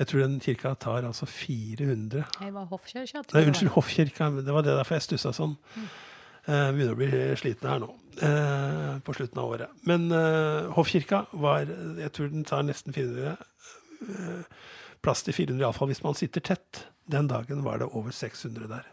jeg 0.00 0.08
tror 0.08 0.22
den 0.24 0.38
kirka 0.40 0.72
tar 0.80 1.04
altså 1.04 1.26
400 1.28 2.22
Det 2.40 2.52
var 2.54 2.68
Hoffkirka? 2.70 3.20
Nei, 3.34 3.42
unnskyld, 3.50 3.72
Hoffkirka. 3.74 4.30
Det 4.40 4.54
var 4.54 4.64
det 4.64 4.76
derfor 4.78 4.96
jeg 4.96 5.04
stussa 5.04 5.32
sånn. 5.36 5.58
Mm. 5.76 5.90
Uh, 6.46 6.68
begynner 6.72 6.94
å 6.94 6.98
bli 6.98 7.10
sliten 7.36 7.68
her 7.68 7.82
nå 7.82 7.90
uh, 8.22 8.94
på 9.04 9.16
slutten 9.18 9.42
av 9.42 9.52
året. 9.52 9.74
Men 9.84 10.08
uh, 10.08 10.70
Hoffkirka 10.72 11.26
var 11.36 11.68
Jeg 12.00 12.14
tror 12.16 12.32
den 12.32 12.48
tar 12.48 12.64
nesten 12.64 12.96
400. 12.96 13.36
Uh, 14.00 14.72
plass 15.04 15.20
til 15.26 15.36
400 15.36 15.66
iallfall 15.66 15.92
hvis 15.92 16.02
man 16.06 16.16
sitter 16.16 16.48
tett. 16.48 16.86
Den 17.10 17.28
dagen 17.28 17.60
var 17.66 17.84
det 17.84 17.92
over 17.92 18.16
600 18.16 18.72
der. 18.72 18.88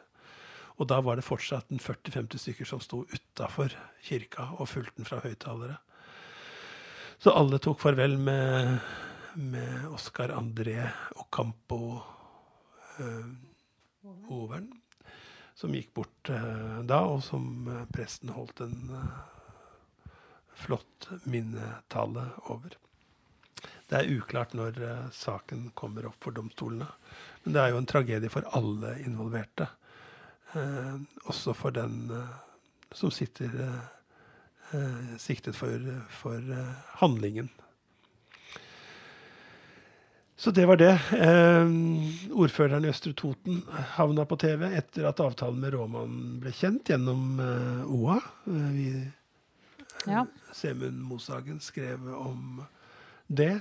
Og 0.78 0.92
da 0.92 1.00
var 1.02 1.16
det 1.16 1.26
fortsatt 1.26 1.72
40-50 1.72 2.44
stykker 2.44 2.68
som 2.68 2.84
sto 2.84 3.06
utafor 3.08 3.72
kirka 4.04 4.52
og 4.60 4.70
fulgte 4.76 5.00
den 5.00 5.08
fra 5.08 5.24
høyttalere. 5.24 5.80
Så 7.24 7.32
alle 7.34 7.58
tok 7.64 7.80
farvel 7.82 8.20
med 8.22 8.76
med 9.38 9.88
Oscar 9.88 10.30
André 10.30 10.90
Ocampo 11.16 12.02
eh, 13.00 13.26
Overen, 14.28 14.72
som 15.56 15.76
gikk 15.76 15.94
bort 15.94 16.30
eh, 16.30 16.80
da, 16.90 17.04
og 17.06 17.22
som 17.24 17.68
eh, 17.70 17.84
presten 17.94 18.34
holdt 18.34 18.64
en 18.66 18.96
eh, 18.98 20.16
flott 20.58 21.10
minnetale 21.30 22.24
over. 22.50 22.74
Det 23.88 24.00
er 24.00 24.10
uklart 24.18 24.56
når 24.58 24.82
eh, 24.82 25.06
saken 25.14 25.70
kommer 25.78 26.10
opp 26.10 26.18
for 26.26 26.34
domstolene. 26.34 26.90
Men 27.44 27.54
det 27.54 27.62
er 27.62 27.76
jo 27.76 27.84
en 27.84 27.90
tragedie 27.94 28.34
for 28.34 28.50
alle 28.58 28.96
involverte. 29.06 29.70
Eh, 30.58 30.98
også 31.30 31.54
for 31.54 31.78
den 31.78 32.10
som 32.90 33.14
sitter 33.14 33.54
siktet 35.22 35.56
for, 35.56 35.84
for 36.12 36.44
handlingen. 37.00 37.48
Så 40.38 40.52
det 40.54 40.66
var 40.70 40.78
det. 40.78 40.94
Eh, 41.18 41.70
ordføreren 42.38 42.86
i 42.86 42.92
Østre 42.92 43.14
Toten 43.18 43.64
havna 43.96 44.22
på 44.30 44.38
TV 44.38 44.68
etter 44.78 45.08
at 45.10 45.22
avtalen 45.24 45.58
med 45.64 45.74
Råmann 45.74 46.18
ble 46.44 46.52
kjent 46.54 46.92
gjennom 46.92 47.40
eh, 47.42 47.88
OA. 47.90 48.20
Eh, 48.46 48.68
vi, 48.76 48.90
Ja. 50.08 50.26
Semund 50.54 51.02
Moshagen 51.10 51.58
skrev 51.60 52.06
om 52.14 52.62
det. 53.28 53.56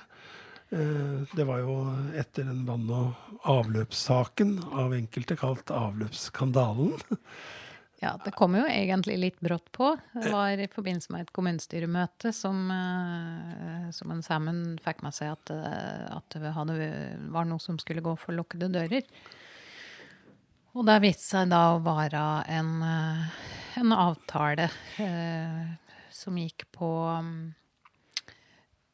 Eh, 0.71 1.25
det 1.33 1.47
var 1.49 1.65
jo 1.65 1.79
etter 2.15 2.45
den 2.45 2.67
vann- 2.69 2.93
og 2.93 3.41
avløpssaken, 3.49 4.59
av 4.77 4.93
enkelte 4.95 5.37
kalt 5.41 5.73
avløpsskandalen. 5.73 6.93
Ja, 8.07 8.13
det 8.23 8.31
kom 8.39 8.55
jo 8.55 8.63
egentlig 8.71 9.17
litt 9.19 9.41
brått 9.43 9.67
på. 9.75 9.89
Det 10.15 10.31
var 10.31 10.61
i 10.63 10.69
forbindelse 10.71 11.11
med 11.11 11.25
et 11.25 11.33
kommunestyremøte 11.35 12.31
som, 12.35 12.69
eh, 12.71 13.89
som 13.91 14.13
en 14.15 14.23
Sammen 14.23 14.61
fikk 14.83 15.03
med 15.03 15.15
seg 15.17 15.33
at, 15.33 15.51
eh, 15.51 16.07
at 16.15 16.37
det 16.39 16.53
hadde, 16.55 16.77
var 17.35 17.49
noe 17.51 17.59
som 17.63 17.79
skulle 17.83 18.05
gå 18.05 18.15
for 18.19 18.37
lukkede 18.37 18.71
dører. 18.71 19.03
Og 20.77 20.87
det 20.87 21.01
viste 21.03 21.25
seg 21.33 21.51
da 21.51 21.75
å 21.75 21.83
være 21.83 22.23
en, 22.53 22.73
eh, 22.85 23.27
en 23.83 23.93
avtale 23.97 24.71
eh, 25.03 25.67
som 26.13 26.37
gikk 26.39 26.69
på 26.71 26.91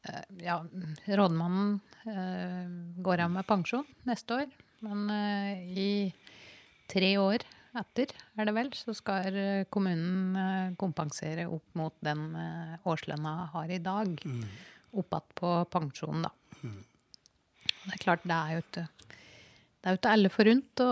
eh, 0.09 0.23
Ja, 0.41 0.57
rådmannen 1.05 1.81
eh, 2.07 2.69
går 3.03 3.27
av 3.27 3.35
med 3.37 3.45
pensjon 3.45 3.85
neste 4.09 4.41
år, 4.41 4.47
men 4.81 5.05
i 5.77 6.13
tre 6.89 7.17
år 7.17 7.45
etter, 7.81 8.11
er 8.37 8.47
det 8.47 8.53
vel, 8.55 8.69
så 8.77 8.93
skal 8.97 9.37
eh, 9.39 9.65
kommunen 9.73 10.37
eh, 10.37 10.75
kompensere 10.79 11.47
opp 11.49 11.77
mot 11.79 11.95
den 12.05 12.27
eh, 12.37 12.75
årslønna 12.89 13.33
har 13.53 13.73
i 13.73 13.81
dag. 13.83 14.13
Opp 14.93 15.15
igjen 15.15 15.37
på 15.39 15.53
pensjonen, 15.73 16.27
da. 16.27 16.33
Det 17.83 17.95
er 17.95 18.03
klart, 18.03 18.25
det 18.29 18.35
er 18.37 18.55
jo 18.55 18.63
ikke 18.63 18.87
det 19.83 19.89
er 19.89 19.95
jo 19.95 19.99
ikke 19.99 20.11
alle 20.15 20.29
forunt 20.31 20.81
å 20.85 20.91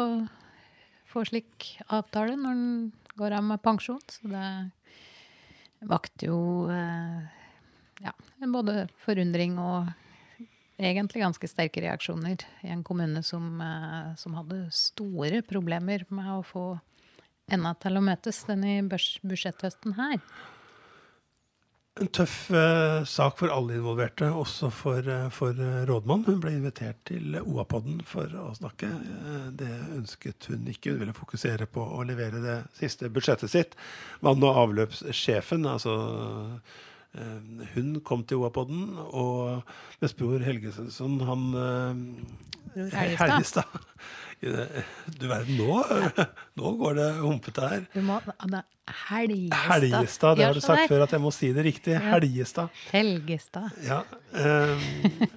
få 1.08 1.22
slik 1.30 1.68
avtale 1.96 2.34
når 2.36 2.58
en 2.58 2.74
går 3.16 3.36
av 3.38 3.46
med 3.48 3.62
pensjon, 3.64 4.02
så 4.12 4.32
det 4.34 5.88
vakte 5.88 6.28
jo 6.28 6.42
ja, 8.02 8.12
både 8.52 8.90
forundring 9.00 9.56
og 9.64 9.88
egentlig 10.82 11.24
ganske 11.24 11.50
sterke 11.50 11.84
reaksjoner 11.84 12.44
i 12.66 12.72
en 12.74 12.84
kommune 12.84 13.24
som, 13.24 13.62
eh, 13.62 14.16
som 14.18 14.38
hadde 14.40 14.64
store 14.76 15.42
problemer 15.48 16.06
med 16.10 16.32
å 16.38 16.42
få 16.46 16.66
enda 17.52 17.76
til 17.82 18.00
å 18.00 18.06
møtes 18.06 18.44
denne 18.48 18.80
budsjetthøsten 18.90 19.96
her. 20.00 20.20
En 22.00 22.08
tøff 22.08 22.36
eh, 22.56 23.02
sak 23.04 23.42
for 23.42 23.52
alle 23.52 23.76
involverte, 23.76 24.30
også 24.32 24.70
for, 24.72 25.04
eh, 25.04 25.26
for 25.36 25.58
eh, 25.60 25.82
rådmann. 25.90 26.24
Hun 26.24 26.40
ble 26.40 26.54
invitert 26.56 27.02
til 27.10 27.36
OA-podden 27.42 28.00
for 28.08 28.32
å 28.40 28.54
snakke. 28.56 28.88
Det 29.60 29.68
ønsket 29.98 30.48
hun 30.48 30.70
ikke. 30.72 30.94
Hun 30.94 31.02
ville 31.04 31.18
fokusere 31.18 31.68
på 31.68 31.84
å 31.84 32.06
levere 32.08 32.40
det 32.44 32.56
siste 32.80 33.12
budsjettet 33.12 33.52
sitt. 33.52 33.76
Vann- 34.24 34.48
og 34.48 34.62
avløpssjefen, 34.64 35.68
altså 35.68 35.98
hun 37.76 37.96
kom 38.08 38.24
til 38.24 38.40
OA-podden, 38.40 38.96
og 39.12 39.68
Vestbror 40.00 40.44
bror 40.46 41.20
han 41.28 41.48
eh, 41.60 42.86
Helgestad. 43.20 43.68
Du 44.42 45.28
verden, 45.30 45.60
nå, 45.60 45.76
nå 46.58 46.70
går 46.80 46.96
det 46.98 47.10
humpete 47.20 47.62
her. 47.62 47.84
Du 47.94 48.00
må 48.02 48.16
er 48.18 48.64
Helgestad. 49.04 49.68
Helgestad, 49.70 50.40
det 50.40 50.48
har 50.48 50.58
du 50.58 50.64
sagt 50.66 50.90
før 50.90 51.04
at 51.06 51.14
jeg 51.14 51.22
må 51.22 51.30
si 51.36 51.52
det 51.54 51.66
riktig. 51.68 51.94
Helgestad. 52.02 52.82
Helgestad. 52.90 53.70
Ja, 53.86 54.00
eh, 54.34 54.90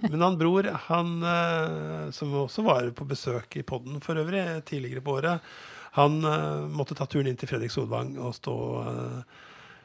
men 0.06 0.24
han 0.24 0.38
bror, 0.40 0.70
han 0.87 1.12
eh, 1.20 2.08
som 2.16 2.32
også 2.46 2.64
var 2.64 2.88
på 2.96 3.04
besøk 3.12 3.58
i 3.60 3.66
podden 3.66 4.00
for 4.00 4.16
øvrig 4.24 4.46
tidligere 4.64 5.04
på 5.04 5.18
året, 5.18 5.52
han 5.98 6.24
eh, 6.24 6.64
måtte 6.72 6.96
ta 6.96 7.04
turen 7.04 7.28
inn 7.28 7.37
til 7.38 7.52
Fredrik 7.52 7.76
Solvang 7.76 8.16
og 8.16 8.32
stå 8.40 8.56
eh, 8.88 9.42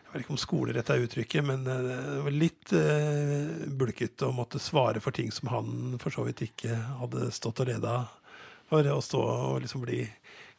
Jeg 0.09 0.15
vet 0.15 0.23
ikke 0.23 0.33
om 0.33 0.41
skolerett 0.41 0.87
er 0.89 1.03
uttrykket, 1.05 1.45
men 1.45 1.67
eh, 1.69 1.81
det 1.85 2.21
var 2.25 2.33
litt 2.33 2.71
eh, 2.73 3.67
bulkete 3.77 4.25
å 4.25 4.33
måtte 4.33 4.57
svare 4.57 4.97
for 5.03 5.13
ting 5.13 5.29
som 5.29 5.51
han 5.53 5.99
for 6.01 6.13
så 6.15 6.25
vidt 6.25 6.41
ikke 6.47 6.73
hadde 7.03 7.27
stått 7.35 7.61
og 7.61 7.69
leda 7.69 7.93
for. 8.71 8.89
Å 8.89 9.03
stå 9.05 9.21
og 9.21 9.59
liksom 9.61 9.83
bli 9.85 9.99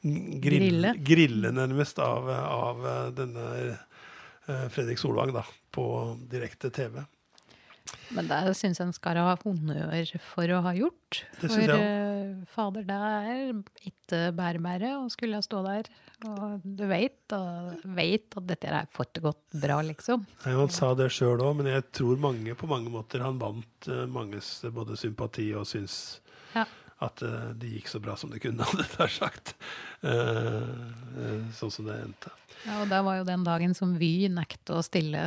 grill, 0.06 0.68
Grille. 0.70 0.94
grille 1.02 1.50
nærmest 1.50 1.98
av, 1.98 2.30
av 2.30 2.86
denne 3.18 3.48
eh, 3.66 4.68
Fredrik 4.70 5.02
Solvang 5.02 5.34
da, 5.34 5.42
på 5.74 5.86
direkte 6.30 6.70
TV. 6.70 7.02
Men 8.16 8.28
det 8.30 8.40
syns 8.58 8.80
jeg 8.80 8.88
en 8.88 8.94
skal 8.94 9.20
ha 9.22 9.36
honnør 9.44 10.12
for 10.24 10.50
å 10.50 10.60
ha 10.66 10.72
gjort. 10.74 11.22
Det 11.40 11.50
for 11.52 11.74
eh, 11.76 12.32
fader, 12.50 12.86
det 12.88 12.96
er 12.96 13.52
ikke 13.90 14.22
bærebære 14.36 14.92
å 14.98 15.04
skulle 15.12 15.42
stå 15.44 15.62
der. 15.66 15.90
Og 16.26 16.64
du 16.64 16.84
og 18.34 18.42
at 18.42 18.48
dette 18.50 18.72
er 18.72 18.90
fått 18.92 19.22
gått 19.22 19.42
bra, 19.62 19.80
liksom. 19.86 20.26
Nei, 20.44 20.56
Han 20.58 20.74
sa 20.74 20.92
det 20.98 21.10
sjøl 21.14 21.40
òg, 21.40 21.54
men 21.60 21.70
jeg 21.70 21.86
tror 21.96 22.20
mange 22.20 22.56
på 22.58 22.68
mange 22.70 22.92
måter 22.92 23.24
han 23.24 23.40
vant 23.40 23.90
uh, 23.90 24.04
manges 24.10 24.58
både 24.74 24.98
sympati 25.00 25.50
og 25.56 25.68
syns 25.70 26.20
Ja. 26.56 26.66
At 27.00 27.22
eh, 27.24 27.50
det 27.56 27.70
gikk 27.74 27.88
så 27.88 28.00
bra 28.02 28.14
som 28.20 28.30
det 28.32 28.42
kunne, 28.44 28.64
hadde 28.70 28.86
jeg 28.98 29.14
sagt. 29.16 29.54
Eh, 30.02 30.70
eh, 31.20 31.38
sånn 31.56 31.72
som 31.72 31.86
det 31.88 31.96
endte. 32.04 32.32
Ja, 32.66 32.82
og 32.82 32.90
det 32.90 32.98
var 33.06 33.16
jo 33.16 33.24
den 33.24 33.44
dagen 33.46 33.72
som 33.76 33.94
Vy 33.96 34.28
nekta 34.28 34.76
å 34.76 34.82
stille. 34.84 35.20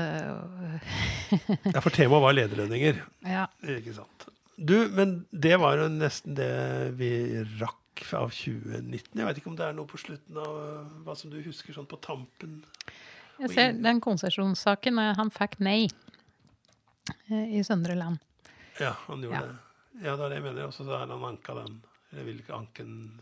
Ja, 1.73 1.81
for 1.81 1.89
temaet 1.93 2.21
var 2.27 2.36
lederlønninger, 2.38 2.99
Ja. 3.36 3.47
ikke 3.65 3.95
sant. 3.97 4.27
Du, 4.57 4.75
men 4.93 5.23
det 5.33 5.55
var 5.57 5.79
jo 5.81 5.88
nesten 5.89 6.36
det 6.38 6.51
vi 6.99 7.09
rakk 7.57 7.79
av 8.13 8.29
2019. 8.33 9.17
Jeg 9.17 9.25
vet 9.25 9.39
ikke 9.41 9.49
om 9.49 9.57
det 9.57 9.65
er 9.65 9.73
noe 9.77 9.89
på 9.89 9.97
slutten 10.01 10.38
av 10.38 10.53
hva 11.07 11.15
som 11.17 11.33
du 11.33 11.39
husker 11.41 11.73
sånn 11.73 11.89
på 11.89 11.97
tampen? 12.05 12.59
Jeg 13.41 13.49
ser 13.55 13.73
den 13.81 13.97
konsesjonssaken, 14.03 15.01
han 15.17 15.33
fikk 15.33 15.57
nei 15.65 15.88
i 17.33 17.63
Søndre 17.65 17.95
Land. 17.97 18.21
Ja, 18.79 18.93
han 19.07 19.25
gjorde 19.25 19.41
Ja. 19.41 19.47
det. 19.49 19.57
Ja, 20.01 20.15
det 20.17 20.25
er 20.25 20.29
det 20.34 20.38
jeg 20.39 20.45
mener. 20.47 20.65
Og 20.67 20.73
så 20.73 20.84
har 20.89 21.03
han 21.06 21.12
anka 21.27 21.53
den. 21.60 21.82
Eller 22.12 22.23
vil 22.27 22.39
ikke 22.41 22.56
anke 22.58 22.84
den 22.86 23.21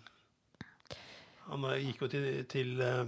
Han 1.50 1.64
gikk 1.82 2.02
jo 2.04 2.08
til, 2.12 2.26
til 2.52 2.82
eh, 2.84 3.06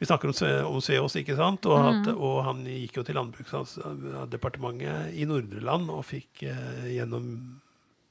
Vi 0.00 0.06
snakker 0.08 0.28
om, 0.28 0.34
om 0.74 0.80
Sveås, 0.84 1.16
ikke 1.20 1.36
sant? 1.38 1.66
Og, 1.66 1.78
at, 1.90 2.08
og 2.14 2.42
han 2.46 2.64
gikk 2.66 2.96
jo 3.00 3.04
til 3.08 3.16
Landbruksdepartementet 3.18 5.14
i 5.16 5.24
Nordre 5.28 5.60
Land 5.64 5.90
og 5.90 6.04
fikk 6.06 6.42
eh, 6.48 6.88
gjennom 6.96 7.30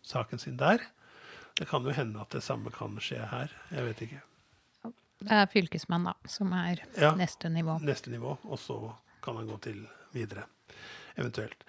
saken 0.07 0.39
sin 0.41 0.57
der. 0.59 0.79
Det 1.57 1.67
kan 1.69 1.83
jo 1.87 1.93
hende 1.95 2.21
at 2.21 2.29
det 2.35 2.43
samme 2.45 2.69
kan 2.73 2.97
skje 3.01 3.21
her. 3.31 3.53
Jeg 3.73 3.85
vet 3.87 4.01
ikke. 4.07 4.21
Det 5.17 5.33
er 5.33 5.47
fylkesmann, 5.49 6.03
da, 6.05 6.13
som 6.29 6.51
er 6.53 6.83
Ja. 7.01 7.15
neste 7.17 7.49
nivå. 7.49 7.79
Neste 7.81 8.11
nivå, 8.13 8.35
og 8.45 8.59
så 8.61 8.75
kan 9.25 9.35
han 9.39 9.47
gå 9.49 9.57
til 9.65 9.79
videre. 10.13 10.43
Eventuelt. 11.17 11.63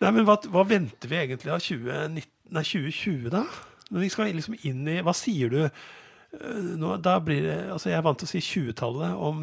Nei, 0.00 0.10
men 0.10 0.24
hva, 0.26 0.36
hva 0.50 0.64
venter 0.66 1.10
vi 1.10 1.18
egentlig 1.20 1.52
av 1.54 1.60
2019, 1.62 2.30
nei, 2.54 2.64
2020, 2.66 3.28
da? 3.32 3.44
Når 3.92 4.00
vi 4.02 4.08
skal 4.12 4.32
liksom 4.34 4.56
inn 4.66 4.86
i 4.88 4.98
Hva 5.04 5.12
sier 5.16 5.52
du? 5.52 5.58
Eh, 5.64 6.70
Nå, 6.80 6.96
da 7.04 7.18
blir 7.22 7.44
det, 7.44 7.56
altså 7.74 7.90
Jeg 7.92 7.98
er 8.00 8.06
vant 8.06 8.18
til 8.18 8.26
å 8.28 8.32
si 8.32 8.40
20-tallet 8.42 9.18
om 9.28 9.42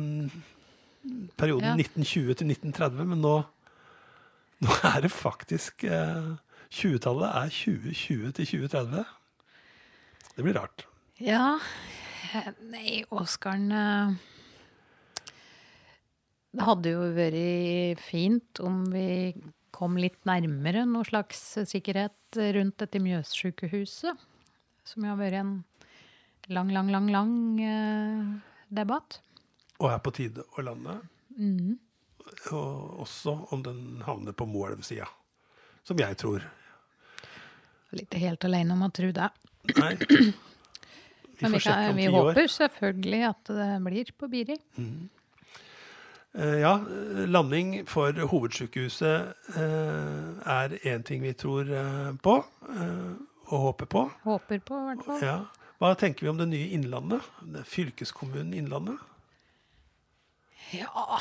perioden 1.39 1.71
Ja. 1.71 1.75
1920 1.77 2.35
til 2.41 2.51
1930, 2.51 3.05
men 3.09 3.21
nå, 3.23 3.35
nå 4.65 4.75
er 4.91 4.99
det 5.05 5.11
faktisk 5.13 5.85
eh, 5.87 6.33
20-tallet 6.71 7.29
er 7.41 7.53
2020 7.53 8.35
til 8.37 8.51
2030. 8.69 9.05
Det 10.35 10.45
blir 10.45 10.55
rart. 10.59 10.85
Ja 11.21 11.57
Nei, 12.71 13.01
Oskaren 13.11 13.71
eh, 13.75 14.13
Det 16.55 16.63
hadde 16.67 16.93
jo 16.93 17.01
vært 17.15 17.99
fint 18.03 18.61
om 18.63 18.83
vi 18.93 19.07
kom 19.81 19.97
litt 19.97 20.19
nærmere 20.29 20.85
noe 20.85 21.07
slags 21.07 21.41
sikkerhet 21.65 22.37
rundt 22.55 22.77
dette 22.83 23.01
Mjøssykehuset. 23.01 24.27
Som 24.85 25.05
har 25.09 25.17
vært 25.17 25.39
en 25.39 25.53
lang, 26.53 26.69
lang, 26.73 26.91
lang, 26.93 27.09
lang 27.13 27.33
eh, 27.65 28.27
debatt. 28.69 29.19
Og 29.81 29.89
er 29.89 30.01
på 30.05 30.13
tide 30.13 30.45
å 30.53 30.65
lande. 30.65 30.99
Mm. 31.37 31.79
Og 32.53 33.01
også 33.05 33.35
om 33.55 33.63
den 33.65 34.01
havner 34.05 34.37
på 34.37 34.45
Moelv-sida. 34.49 35.07
Som 35.87 36.01
jeg 36.01 36.17
tror. 36.21 36.45
Litt 37.97 38.13
helt 38.21 38.45
alene 38.47 38.77
om 38.77 38.85
å 38.85 38.91
tro 38.93 39.09
det. 39.15 39.29
Nei. 39.77 39.95
Vi 41.41 41.47
Men 41.49 41.57
vi, 41.57 41.59
kan, 41.65 41.95
vi 41.97 42.03
håper 42.13 42.51
selvfølgelig 42.53 43.19
at 43.25 43.49
det 43.49 43.67
blir 43.81 44.09
på 44.13 44.27
Biri. 44.29 44.59
Eh, 44.77 45.20
ja, 46.33 46.77
landing 47.27 47.81
for 47.91 48.15
hovedsykehuset 48.31 49.33
eh, 49.59 50.29
er 50.47 50.75
én 50.87 51.03
ting 51.03 51.23
vi 51.25 51.33
tror 51.35 51.67
eh, 51.67 52.13
på 52.23 52.37
eh, 52.71 53.11
og 53.51 53.65
håper 53.65 53.89
på. 53.91 54.05
Håper 54.23 54.61
på, 54.63 54.77
i 54.79 54.85
hvert 54.87 55.03
fall. 55.03 55.25
Ja. 55.25 55.37
Hva 55.81 55.95
tenker 55.99 56.23
vi 56.23 56.29
om 56.31 56.37
det 56.39 56.47
nye 56.51 56.69
Innlandet? 56.77 57.25
Det 57.41 57.65
fylkeskommunen 57.67 58.53
Innlandet? 58.55 59.01
Ja 60.71 61.17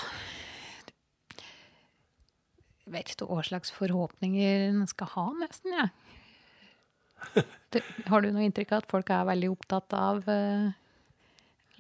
Jeg 2.85 2.92
vet 2.94 3.11
ikke 3.14 3.27
hva 3.27 3.42
slags 3.46 3.73
forhåpninger 3.75 4.68
en 4.68 4.87
skal 4.90 5.11
ha, 5.16 5.27
nesten, 5.42 5.75
jeg. 5.75 5.90
Ja. 7.70 7.81
har 8.11 8.23
du 8.25 8.31
noe 8.33 8.42
inntrykk 8.46 8.73
av 8.73 8.81
at 8.81 8.88
folk 8.90 9.11
er 9.14 9.27
veldig 9.29 9.51
opptatt 9.53 9.92
av 9.94 10.25
eh, 10.33 10.70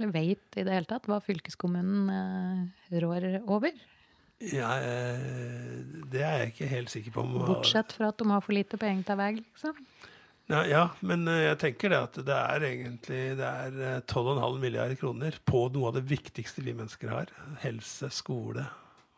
Eller 0.00 0.14
veit 0.14 0.56
i 0.56 0.64
det 0.64 0.72
hele 0.72 0.88
tatt 0.88 1.04
hva 1.10 1.18
fylkeskommunen 1.20 2.08
eh, 2.08 3.00
rår 3.02 3.26
over? 3.44 3.74
Ja, 4.40 4.70
eh, 4.80 5.80
det 6.08 6.22
er 6.24 6.38
jeg 6.40 6.52
ikke 6.54 6.68
helt 6.70 6.92
sikker 6.92 7.12
på. 7.12 7.24
Bortsett 7.44 7.92
fra 7.92 8.08
at 8.08 8.16
de 8.16 8.28
har 8.30 8.40
for 8.40 8.56
lite 8.56 8.78
penger 8.80 9.10
til 9.10 9.18
vei, 9.20 9.32
liksom. 9.36 9.82
Ja, 10.50 10.62
ja, 10.64 10.84
men 11.04 11.28
eh, 11.28 11.42
jeg 11.50 11.58
tenker 11.60 11.92
det 11.92 11.98
at 12.06 12.16
det 12.24 12.38
er 12.38 12.64
egentlig 12.70 13.20
det 13.36 13.50
er 13.50 13.76
eh, 13.90 13.98
12,5 14.08 14.56
milliarder 14.62 14.96
kroner 14.96 15.36
på 15.44 15.66
noe 15.74 15.90
av 15.90 15.98
det 15.98 16.06
viktigste 16.08 16.64
vi 16.64 16.72
mennesker 16.72 17.12
har. 17.12 17.34
Helse, 17.60 18.08
skole 18.16 18.64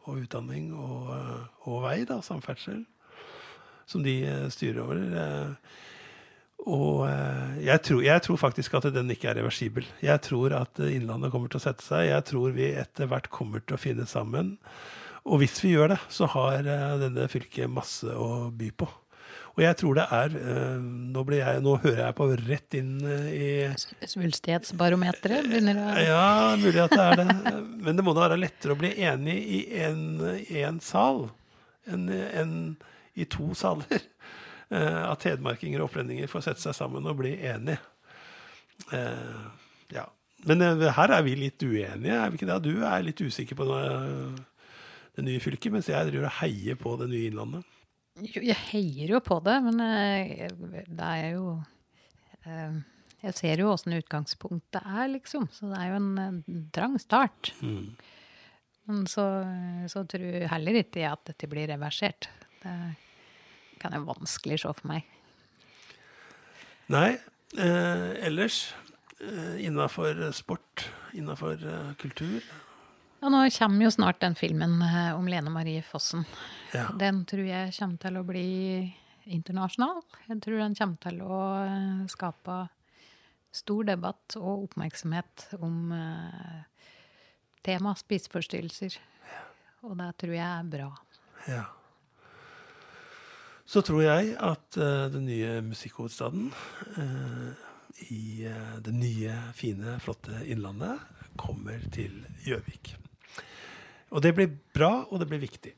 og 0.03 0.25
utdanning 0.25 0.73
og, 0.75 1.15
og 1.71 1.85
vei, 1.87 2.01
da, 2.09 2.19
samferdsel. 2.27 2.83
Som 3.87 4.03
de 4.03 4.17
styrer 4.51 4.83
over. 4.83 4.99
Og 6.71 7.05
eh, 7.09 7.63
jeg 7.67 7.83
tror, 7.89 8.01
jeg 8.07 8.23
tror 8.23 8.39
faktisk 8.39 8.75
at 8.79 8.87
den 8.95 9.11
ikke 9.11 9.33
er 9.33 9.41
reversibel. 9.41 9.87
Jeg 10.05 10.23
tror 10.23 10.55
at 10.61 10.79
eh, 10.83 10.95
Innlandet 10.95 11.33
kommer 11.35 11.51
til 11.51 11.59
å 11.59 11.65
sette 11.65 11.83
seg. 11.83 12.07
Jeg 12.07 12.27
tror 12.31 12.55
vi 12.55 12.69
etter 12.79 13.11
hvert 13.11 13.31
kommer 13.35 13.65
til 13.65 13.75
å 13.79 13.83
finne 13.83 14.07
sammen. 14.07 14.55
Og 15.27 15.43
hvis 15.43 15.59
vi 15.63 15.75
gjør 15.75 15.95
det, 15.95 16.01
så 16.13 16.29
har 16.31 16.63
eh, 16.63 16.93
denne 17.03 17.27
fylket 17.31 17.71
masse 17.71 18.07
å 18.07 18.47
by 18.55 18.71
på. 18.79 18.89
Og 19.53 19.61
jeg 19.61 19.77
tror 19.77 19.99
det 19.99 20.05
er 20.17 20.35
nå, 20.81 21.23
blir 21.29 21.43
jeg, 21.43 21.61
nå 21.61 21.75
hører 21.83 21.99
jeg 22.07 22.17
på 22.17 22.27
rett 22.41 22.77
inn 22.79 22.93
i 23.05 23.49
Svulstighetsbarometeret 24.09 25.45
begynner 25.45 25.77
å 25.77 25.89
Ja, 26.01 26.23
mulig 26.57 26.81
at 26.81 26.95
det 26.95 27.03
er 27.05 27.19
det. 27.21 27.27
Men 27.85 27.99
det 27.99 28.05
må 28.07 28.15
da 28.17 28.25
være 28.25 28.39
lettere 28.41 28.73
å 28.73 28.81
bli 28.81 28.95
enig 29.05 29.37
i 29.59 29.61
en, 29.85 30.01
en 30.63 30.81
sal 30.81 31.27
enn 31.85 32.09
enn 32.09 32.55
i 33.13 33.29
to 33.29 33.51
saler. 33.59 34.01
Eh, 34.73 35.03
At 35.11 35.27
hedmarkinger 35.29 35.83
og 35.83 35.91
opplendinger 35.91 36.31
får 36.31 36.47
sette 36.47 36.65
seg 36.65 36.77
sammen 36.77 37.09
og 37.09 37.19
bli 37.21 37.35
enige. 37.45 37.81
Eh, 38.97 39.43
ja. 39.93 40.07
Men 40.49 40.65
eh, 40.65 40.87
her 40.97 41.13
er 41.19 41.27
vi 41.27 41.37
litt 41.39 41.61
uenige, 41.63 42.17
er 42.17 42.33
vi 42.33 42.41
ikke 42.41 42.49
det? 42.49 42.61
Du 42.65 42.87
er 42.89 43.05
litt 43.05 43.21
usikker 43.21 43.59
på 43.59 43.69
det, 43.69 45.27
nye 45.27 45.43
fylket, 45.45 45.75
mens 45.75 45.91
jeg 45.93 46.09
driver 46.09 46.31
og 46.31 46.39
heier 46.41 46.79
på 46.81 46.97
det 47.03 47.11
nye 47.13 47.29
Innlandet. 47.29 47.69
Jo, 48.23 48.41
Jeg 48.45 48.59
heier 48.73 49.15
jo 49.15 49.21
på 49.25 49.39
det, 49.45 49.59
men 49.65 49.79
det 49.81 51.07
er 51.07 51.31
jo 51.33 51.55
Jeg 53.23 53.37
ser 53.39 53.63
jo 53.63 53.71
åssen 53.73 53.95
utgangspunktet 53.97 54.83
er, 54.83 55.07
liksom. 55.15 55.47
Så 55.55 55.71
det 55.71 55.79
er 55.79 55.93
jo 55.93 56.01
en 56.01 56.67
trang 56.75 56.99
start. 57.01 57.53
Men 57.63 59.07
så, 59.09 59.25
så 59.89 60.03
tror 60.11 60.27
jeg 60.27 60.51
heller 60.51 60.81
ikke 60.83 61.05
jeg 61.05 61.13
at 61.13 61.25
dette 61.31 61.49
blir 61.49 61.71
reversert. 61.71 62.29
Det 62.65 62.75
kan 63.83 63.95
jeg 63.97 64.07
vanskelig 64.07 64.63
se 64.63 64.73
for 64.79 64.91
meg. 64.91 65.07
Nei, 66.93 67.11
eh, 67.59 68.09
ellers 68.27 68.65
eh, 69.21 69.65
innafor 69.67 70.19
sport, 70.37 70.89
innafor 71.17 71.61
eh, 71.63 71.93
kultur 72.01 72.41
Ja, 73.23 73.31
nå 73.31 73.45
kommer 73.55 73.87
jo 73.87 73.93
snart 73.95 74.21
den 74.25 74.35
filmen 74.39 74.81
eh, 74.83 75.13
om 75.15 75.29
Lene 75.31 75.53
Marie 75.55 75.85
Fossen. 75.87 76.27
Ja. 76.75 76.89
Den 76.99 77.23
tror 77.29 77.47
jeg 77.47 77.75
kommer 77.79 78.03
til 78.03 78.19
å 78.19 78.25
bli 78.27 78.49
internasjonal. 79.31 80.03
Jeg 80.27 80.41
tror 80.43 80.59
den 80.59 80.75
kommer 80.79 80.99
til 81.05 81.23
å 81.23 81.41
eh, 81.63 82.03
skape 82.11 82.59
stor 83.53 83.87
debatt 83.87 84.37
og 84.41 84.67
oppmerksomhet 84.67 85.47
om 85.61 85.93
eh, 85.95 86.91
temaet 87.63 88.03
spiseforstyrrelser. 88.03 88.99
Og 89.87 89.97
det 89.99 90.11
tror 90.23 90.35
jeg 90.35 90.49
er 90.49 90.69
bra. 90.75 90.91
Ja. 91.51 91.63
Så 93.73 93.81
tror 93.81 94.03
jeg 94.05 94.35
at 94.37 94.77
eh, 94.77 95.07
den 95.15 95.25
nye 95.25 95.53
musikkhovedstaden 95.65 96.51
eh, 97.01 97.61
i 98.13 98.45
eh, 98.45 98.75
det 98.85 98.93
nye, 98.93 99.33
fine, 99.57 99.95
flotte 100.05 100.43
Innlandet 100.45 101.01
kommer 101.41 101.81
til 101.95 102.19
Gjøvik. 102.45 102.91
Og 104.13 104.21
det 104.27 104.35
blir 104.37 104.51
bra, 104.77 105.07
og 105.09 105.23
det 105.23 105.29
blir 105.31 105.41
viktig. 105.41 105.73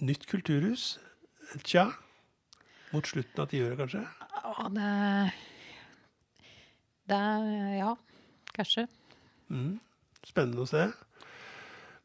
Nytt 0.00 0.24
kulturhus. 0.30 0.94
Tja. 1.68 1.90
Mot 2.94 3.04
slutten 3.04 3.42
av 3.44 3.50
tiåret, 3.50 3.76
kanskje. 3.76 4.00
Ja, 4.32 4.70
det 4.72 4.88
Det 7.12 7.20
Ja, 7.76 7.92
kanskje. 8.56 8.86
Spennende 10.24 10.64
å 10.64 10.70
se. 10.72 10.88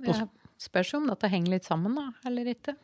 Det 0.03 0.19
spørs 0.59 0.93
om 0.99 1.07
dette 1.07 1.31
henger 1.31 1.55
litt 1.55 1.71
sammen, 1.71 1.95
da, 1.95 2.09
eller 2.27 2.51
ikke. 2.51 2.75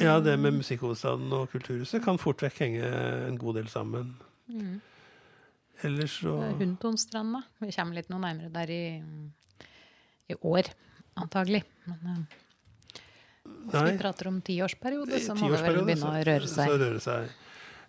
Ja, 0.00 0.18
det 0.20 0.34
med 0.42 0.56
musikkhovedstaden 0.58 1.30
og 1.32 1.50
Kulturhuset 1.52 2.02
kan 2.04 2.18
fort 2.18 2.42
vekk 2.42 2.56
henge 2.64 2.88
en 3.28 3.36
god 3.38 3.54
del 3.60 3.68
sammen. 3.70 4.14
Ellers 5.84 6.16
så 6.22 6.32
Det 6.40 6.56
Huntonstranda. 6.64 7.42
Vi 7.60 7.70
kommer 7.76 7.94
litt 8.00 8.08
noe 8.10 8.22
nærmere 8.22 8.50
der 8.54 8.72
i, 8.72 8.82
i 10.32 10.36
år, 10.42 10.70
antagelig. 11.20 11.62
Men 11.86 12.12
eh, 12.12 12.38
hvis 13.46 13.74
Nei. 13.76 13.90
vi 13.92 13.98
prater 14.00 14.30
om 14.30 14.40
tiårsperiode, 14.42 15.20
så 15.22 15.36
må 15.38 15.50
det 15.52 15.60
vel 15.62 15.82
begynne 15.84 16.08
å 16.08 16.14
så- 16.16 16.24
røre 16.30 16.48
Så 16.48 16.54
seg. 16.56 16.78
røre 16.80 17.00
seg. 17.00 17.28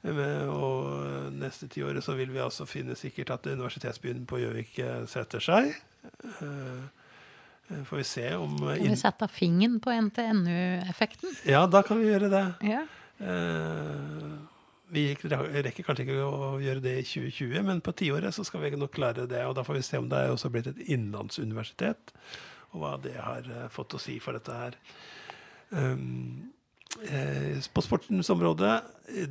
Men- 0.03 0.49
Og 0.53 1.33
neste 1.33 1.67
tiåret 1.67 2.03
så 2.05 2.15
vil 2.15 2.29
vi 2.29 2.39
altså 2.39 2.67
finne 2.67 2.93
sikkert 2.95 3.31
at 3.33 3.43
universitetsbyen 3.49 4.25
på 4.29 4.37
Gjøvik 4.43 4.77
eh, 4.79 5.05
setter 5.09 5.39
seg. 5.39 5.73
Eh, 6.41 6.83
Får 7.67 7.97
vi 7.99 8.03
se 8.07 8.27
om 8.35 8.53
eh, 8.69 8.77
Kan 8.79 8.93
vi 8.93 8.99
sette 8.99 9.27
fingeren 9.27 9.79
på 9.83 9.91
NTNU-effekten? 9.91 11.33
Ja, 11.49 11.65
da 11.67 11.81
kan 11.83 11.99
vi 11.99 12.07
gjøre 12.07 12.29
det. 12.31 12.43
Ja. 12.67 12.83
Eh, 13.19 14.37
Vi 14.89 15.01
rekker 15.19 15.83
kanskje 15.83 16.05
ikke 16.05 16.21
å 16.23 16.53
gjøre 16.63 16.79
det 16.79 16.93
i 17.01 17.03
2020, 17.03 17.57
men 17.67 17.81
på 17.83 17.91
tiåret 17.91 18.31
så 18.31 18.45
skal 18.47 18.61
vi 18.63 18.69
nok 18.79 18.93
klare 18.95 19.25
det. 19.27 19.41
Og 19.49 19.55
da 19.57 19.65
får 19.67 19.81
vi 19.81 19.83
se 19.83 19.99
om 19.99 20.07
det 20.07 20.21
er 20.21 20.31
også 20.31 20.51
blitt 20.53 20.69
et 20.71 20.79
innlandsuniversitet, 20.95 22.13
og 22.71 22.79
hva 22.85 22.93
det 23.03 23.17
har 23.19 23.43
eh, 23.51 23.67
fått 23.73 23.97
å 23.97 23.99
si 23.99 24.15
for 24.23 24.37
dette 24.39 24.55
her. 24.55 24.79
Eh, 25.75 27.59
på 27.75 27.83
sportens 27.83 28.29
område, 28.31 28.77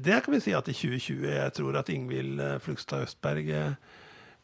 det 0.05 0.21
kan 0.25 0.35
vi 0.37 0.41
si 0.45 0.53
at 0.55 0.69
i 0.69 0.75
2020 0.77 1.25
Jeg 1.33 1.53
tror 1.57 1.79
at 1.81 1.89
Ingvild 1.91 2.41
eh, 2.41 2.59
Flugstad 2.63 3.07
Østberg 3.09 3.49
eh, 3.49 3.73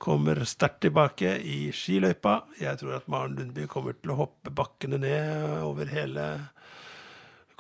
kommer 0.03 0.41
sterkt 0.49 0.83
tilbake 0.87 1.37
i 1.47 1.71
skiløypa. 1.75 2.41
Jeg 2.61 2.81
tror 2.81 2.97
at 2.97 3.09
Maren 3.13 3.37
Lundby 3.39 3.69
kommer 3.71 3.95
til 3.99 4.15
å 4.15 4.19
hoppe 4.25 4.51
bakkene 4.55 4.99
ned 5.03 5.63
over 5.63 5.91
hele 5.93 6.27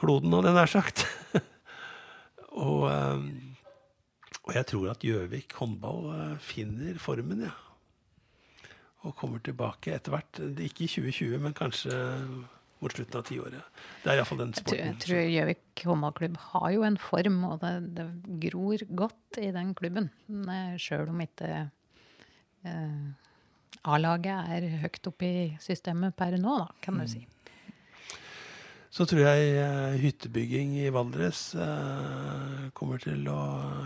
kloden, 0.00 0.34
hadde 0.34 0.50
jeg 0.50 0.58
nær 0.58 0.72
sagt. 0.72 1.04
og, 2.66 2.88
eh, 2.90 3.26
og 4.42 4.56
jeg 4.56 4.68
tror 4.72 4.88
at 4.90 5.06
Gjøvik 5.06 5.54
håndball 5.60 6.08
eh, 6.16 6.32
finner 6.42 6.98
formen, 7.02 7.44
ja. 7.46 7.52
Og 9.02 9.14
kommer 9.18 9.42
tilbake 9.42 9.94
etter 9.94 10.14
hvert. 10.14 10.42
Ikke 10.62 10.86
i 10.86 10.90
2020, 10.90 11.38
men 11.42 11.54
kanskje 11.58 11.94
mot 12.82 12.94
slutten 12.94 13.18
av 13.18 13.26
tiåret. 13.26 13.82
Det 14.02 14.10
er 14.10 14.18
iallfall 14.18 14.40
den 14.42 14.54
Jeg 14.56 14.66
tror, 14.66 14.80
jeg 14.80 14.96
tror 15.04 15.20
Gjøvik 15.30 15.84
håndballklubb 15.86 16.40
har 16.48 16.66
jo 16.74 16.84
en 16.86 16.98
form, 16.98 17.38
og 17.50 17.62
det, 17.62 17.72
det 17.98 18.06
gror 18.48 18.82
godt 19.02 19.38
i 19.42 19.52
den 19.54 19.70
klubben. 19.78 20.10
Sjøl 20.82 21.10
om 21.10 21.22
ikke 21.22 21.50
eh, 21.50 21.70
A-laget 23.82 24.50
er 24.54 24.66
høyt 24.84 25.08
oppe 25.10 25.26
i 25.26 25.44
systemet 25.62 26.14
per 26.14 26.36
nå, 26.38 26.58
da, 26.62 26.68
kan 26.84 27.00
du 27.00 27.06
si. 27.10 27.24
Så 28.92 29.06
tror 29.08 29.22
jeg 29.24 29.54
eh, 29.56 29.94
hyttebygging 30.02 30.74
i 30.82 30.90
Valdres 30.92 31.54
eh, 31.56 32.66
kommer 32.76 33.00
til 33.00 33.24
å 33.32 33.38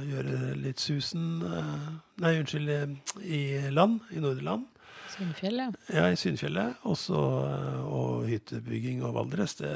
gjøre 0.02 0.56
litt 0.58 0.82
susen 0.82 1.44
eh, 1.46 1.84
Nei, 2.24 2.32
unnskyld, 2.40 2.72
eh, 2.74 3.20
i 3.22 3.42
land, 3.70 4.00
i 4.10 4.22
Nordland. 4.24 4.66
Sundfjell, 5.14 5.62
ja. 5.62 5.68
Ja, 5.94 6.08
i 6.10 6.18
Synfjellet. 6.18 6.82
Også, 6.90 7.22
eh, 7.46 7.80
og 7.86 8.26
hyttebygging 8.26 9.04
og 9.06 9.14
Valdres. 9.20 9.54
Det, 9.60 9.72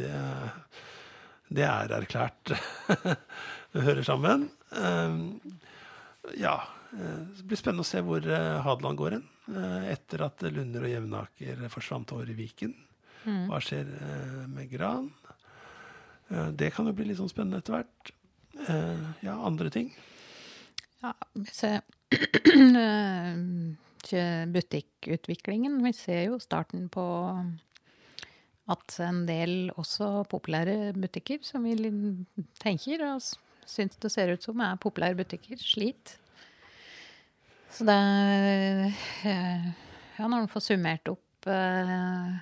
det, 0.00 0.10
det 1.52 1.68
er 1.68 1.92
erklært. 2.00 2.54
det 3.76 3.84
hører 3.84 4.06
sammen. 4.08 4.48
Eh, 4.72 5.20
ja. 6.40 6.56
Eh, 6.98 7.20
Det 7.36 7.44
blir 7.48 7.60
spennende 7.60 7.84
å 7.84 7.88
se 7.88 8.00
hvor 8.04 8.22
eh, 8.26 8.60
Hadeland 8.64 8.98
går 9.00 9.10
hen. 9.18 9.26
eh, 9.52 9.82
Etter 9.94 10.18
at 10.28 10.36
Lunder 10.48 10.82
og 10.86 10.92
Jevnaker 10.92 11.56
forsvant 11.72 12.12
over 12.16 12.26
i 12.30 12.38
Viken. 12.38 12.74
Hva 13.22 13.60
skjer 13.62 13.86
med 14.50 14.66
Gran? 14.72 15.04
Det 16.58 16.72
kan 16.74 16.88
jo 16.88 16.94
bli 16.96 17.04
litt 17.06 17.20
sånn 17.20 17.30
spennende 17.30 17.60
etter 17.62 17.76
hvert. 17.76 18.10
Ja, 19.22 19.36
andre 19.46 19.70
ting. 19.70 19.92
ja 21.04 21.12
vi 21.38 21.46
ser 21.54 21.84
butikkutviklingen. 24.56 25.78
Vi 25.86 25.92
ser 25.94 26.24
jo 26.32 26.40
starten 26.42 26.88
på 26.90 27.04
at 28.72 28.96
en 29.06 29.22
del 29.26 29.70
også 29.78 30.24
populære 30.30 30.90
butikker 30.98 31.38
som 31.46 31.62
vi 31.66 31.74
tenker 32.62 33.02
og 33.06 33.22
syns 33.68 33.98
det 34.02 34.10
ser 34.10 34.34
ut 34.34 34.42
som 34.42 34.58
er 34.62 34.78
populære 34.82 35.18
butikker, 35.22 35.56
sliter. 35.62 36.18
Så 37.72 37.84
det 37.88 37.98
eh, 39.24 39.66
Ja, 40.18 40.28
når 40.28 40.42
en 40.44 40.50
får 40.52 40.64
summert 40.66 41.08
opp 41.08 41.48
eh, 41.48 42.32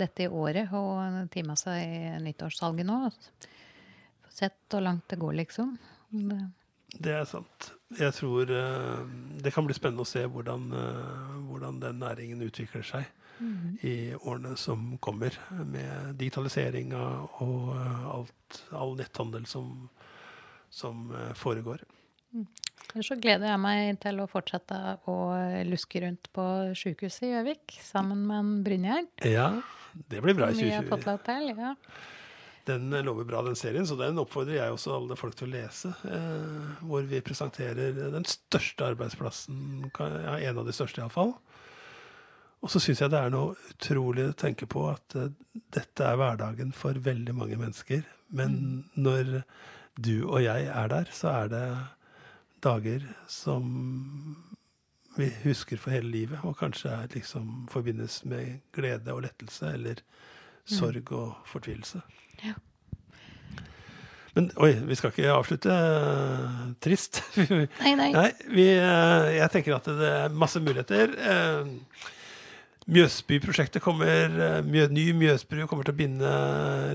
dette 0.00 0.24
i 0.26 0.28
året 0.28 0.72
og 0.74 1.28
tima 1.32 1.54
seg 1.58 1.78
i 1.86 2.18
nyttårssalget 2.24 2.88
nå 2.88 2.96
Får 3.14 4.34
sett 4.34 4.58
hvor 4.74 4.82
langt 4.82 5.06
det 5.12 5.20
går, 5.22 5.36
liksom. 5.44 5.76
Det- 6.10 6.50
Det 6.98 7.10
er 7.14 7.24
sant. 7.26 7.72
Jeg 7.98 8.12
tror 8.14 8.50
eh, 8.50 9.04
det 9.42 9.52
kan 9.54 9.66
bli 9.66 9.74
spennende 9.74 10.02
å 10.02 10.06
se 10.10 10.24
hvordan, 10.26 10.68
eh, 10.72 11.38
hvordan 11.48 11.80
den 11.82 11.98
næringen 12.02 12.42
utvikler 12.42 12.82
seg 12.86 13.04
i 13.82 14.14
årene 14.14 14.56
som 14.56 14.96
kommer, 15.02 15.34
med 15.50 16.14
digitaliseringa 16.18 17.00
og 17.42 17.72
eh, 17.74 18.04
alt, 18.14 18.60
all 18.72 18.94
netthandel 18.98 19.46
som, 19.46 19.88
som 20.70 21.10
eh, 21.14 21.32
foregår. 21.34 21.82
Ellers 22.34 23.08
så 23.10 23.16
gleder 23.18 23.48
jeg 23.50 23.60
meg 23.62 24.00
til 24.02 24.20
å 24.22 24.28
fortsette 24.30 24.76
å 25.10 25.16
luske 25.66 26.02
rundt 26.04 26.28
på 26.34 26.44
sykehuset 26.78 27.26
i 27.26 27.32
Gjøvik 27.32 27.78
sammen 27.82 28.26
med 28.28 28.38
en 28.38 28.52
Brynjar. 28.66 29.08
Ja, 29.26 29.48
det 30.10 30.22
blir 30.22 30.36
bra 30.38 30.50
i 30.50 30.58
Som 30.58 30.68
vi 30.68 30.74
har 30.76 30.86
fått 30.86 31.06
2020. 31.06 31.24
til. 31.26 31.64
Ja. 31.64 31.74
Den 32.64 32.92
eh, 32.92 33.04
lover 33.04 33.24
bra, 33.28 33.42
den 33.44 33.56
serien, 33.56 33.86
så 33.86 33.96
den 33.98 34.18
oppfordrer 34.20 34.56
jeg 34.56 34.74
også 34.74 34.94
alle 34.96 35.16
folk 35.20 35.36
til 35.36 35.50
å 35.50 35.54
lese. 35.54 35.92
Eh, 36.08 36.84
hvor 36.88 37.04
vi 37.08 37.20
presenterer 37.24 37.92
den 38.14 38.28
største 38.28 38.86
arbeidsplassen, 38.94 39.90
ja, 39.98 40.38
en 40.38 40.62
av 40.62 40.68
de 40.68 40.76
største 40.76 41.02
iallfall. 41.02 41.34
Og 42.64 42.72
så 42.72 42.80
syns 42.80 43.02
jeg 43.02 43.12
det 43.12 43.20
er 43.20 43.32
noe 43.34 43.58
utrolig 43.74 44.30
å 44.30 44.36
tenke 44.40 44.68
på 44.70 44.86
at 44.88 45.18
eh, 45.20 45.32
dette 45.76 46.06
er 46.08 46.20
hverdagen 46.20 46.72
for 46.76 46.96
veldig 46.96 47.36
mange 47.36 47.60
mennesker. 47.60 48.06
Men 48.34 48.86
når 48.96 49.42
du 50.00 50.24
og 50.24 50.40
jeg 50.42 50.70
er 50.70 50.88
der, 50.90 51.12
så 51.14 51.34
er 51.34 51.52
det 51.52 51.66
dager 52.64 53.06
som 53.30 53.64
vi 55.16 55.30
husker 55.44 55.78
for 55.78 55.94
hele 55.94 56.10
livet, 56.10 56.42
og 56.42 56.56
kanskje 56.58 56.90
er 56.90 57.10
liksom 57.14 57.66
forbindes 57.70 58.22
med 58.26 58.60
glede 58.74 59.14
og 59.14 59.22
lettelse, 59.26 59.74
eller 59.76 60.00
sorg 60.66 61.12
og 61.12 61.34
fortvilelse. 61.46 62.00
Ja. 62.42 62.56
Men 64.34 64.48
oi, 64.58 64.72
vi 64.88 64.96
skal 64.98 65.12
ikke 65.12 65.30
avslutte 65.30 65.70
eh, 65.70 66.62
trist. 66.82 67.20
Nei, 67.84 67.92
nei. 67.94 68.08
Nei, 68.16 68.30
vi, 68.50 68.66
eh, 68.74 69.28
jeg 69.36 69.52
tenker 69.54 69.76
at 69.76 69.86
det 69.86 70.10
er 70.10 70.34
masse 70.34 70.58
muligheter. 70.62 71.14
Mjøsbyprosjektet 72.84 73.80
kommer, 73.80 74.28
eh, 74.28 74.62
Mjø, 74.62 74.88
ny 74.92 75.06
Mjøsbru 75.16 75.64
kommer 75.66 75.86
til 75.86 75.94
å 75.94 75.96
binde 75.96 76.32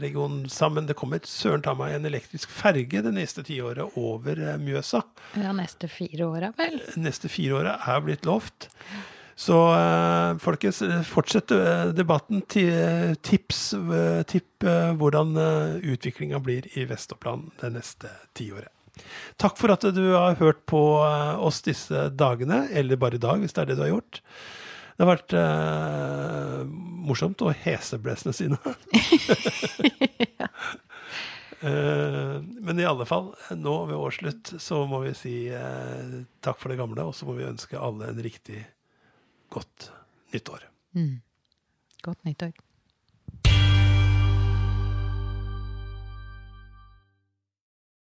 regionen 0.03 0.43
sammen. 0.49 0.85
Det 0.85 0.95
kommer 0.95 1.23
søren 1.25 1.63
ta 1.65 1.73
meg 1.73 1.95
en 1.95 2.05
elektrisk 2.05 2.51
ferge 2.53 3.01
det 3.01 3.13
neste 3.15 3.41
tiåret 3.47 3.97
over 3.97 4.37
eh, 4.37 4.59
Mjøsa. 4.61 5.01
Ja, 5.33 5.53
neste 5.57 5.89
fire 5.89 6.27
åra, 6.29 6.51
vel. 6.57 6.77
neste 7.01 7.31
fire 7.31 7.57
åra 7.63 7.79
er 7.89 8.03
blitt 8.05 8.29
lovt. 8.29 8.69
Så 9.39 9.57
eh, 9.73 10.37
folkens, 10.43 10.83
fortsett 11.09 11.55
debatten. 11.97 12.43
Ti, 12.45 12.67
tips, 13.25 13.73
tipp 14.29 14.67
hvordan 14.99 15.33
utviklinga 15.81 16.43
blir 16.43 16.69
i 16.77 16.85
Vest-Oppland 16.85 17.49
det 17.63 17.73
neste 17.79 18.13
tiåret. 18.37 18.69
Takk 19.41 19.57
for 19.57 19.73
at 19.73 19.81
du 19.95 20.03
har 20.11 20.37
hørt 20.37 20.65
på 20.69 20.83
oss 21.01 21.63
disse 21.65 22.09
dagene, 22.13 22.67
eller 22.69 22.99
bare 22.99 23.17
i 23.17 23.25
dag, 23.25 23.39
hvis 23.41 23.55
det 23.55 23.63
er 23.63 23.71
det 23.71 23.79
du 23.79 23.85
har 23.87 23.93
gjort. 23.95 24.19
Det 24.99 25.05
har 25.05 25.13
vært 25.13 25.33
eh, 25.39 26.63
morsomt 27.07 27.39
og 27.47 27.55
heseblesende 27.63 28.35
sine. 28.35 28.59
Eh, 31.59 32.35
men 32.39 32.79
i 32.79 32.85
alle 32.87 33.03
fall, 33.03 33.33
nå 33.51 33.73
ved 33.89 33.97
årsslutt 33.99 34.53
så 34.63 34.77
må 34.87 35.01
vi 35.03 35.09
si 35.11 35.33
eh, 35.51 36.13
takk 36.39 36.55
for 36.61 36.71
det 36.71 36.77
gamle, 36.79 37.03
og 37.03 37.11
så 37.17 37.27
må 37.27 37.35
vi 37.35 37.49
ønske 37.49 37.75
alle 37.75 38.13
en 38.13 38.21
riktig 38.23 38.61
godt 39.51 39.89
nyttår. 40.31 40.63
Godt 42.05 42.23
nyttår. 42.23 42.55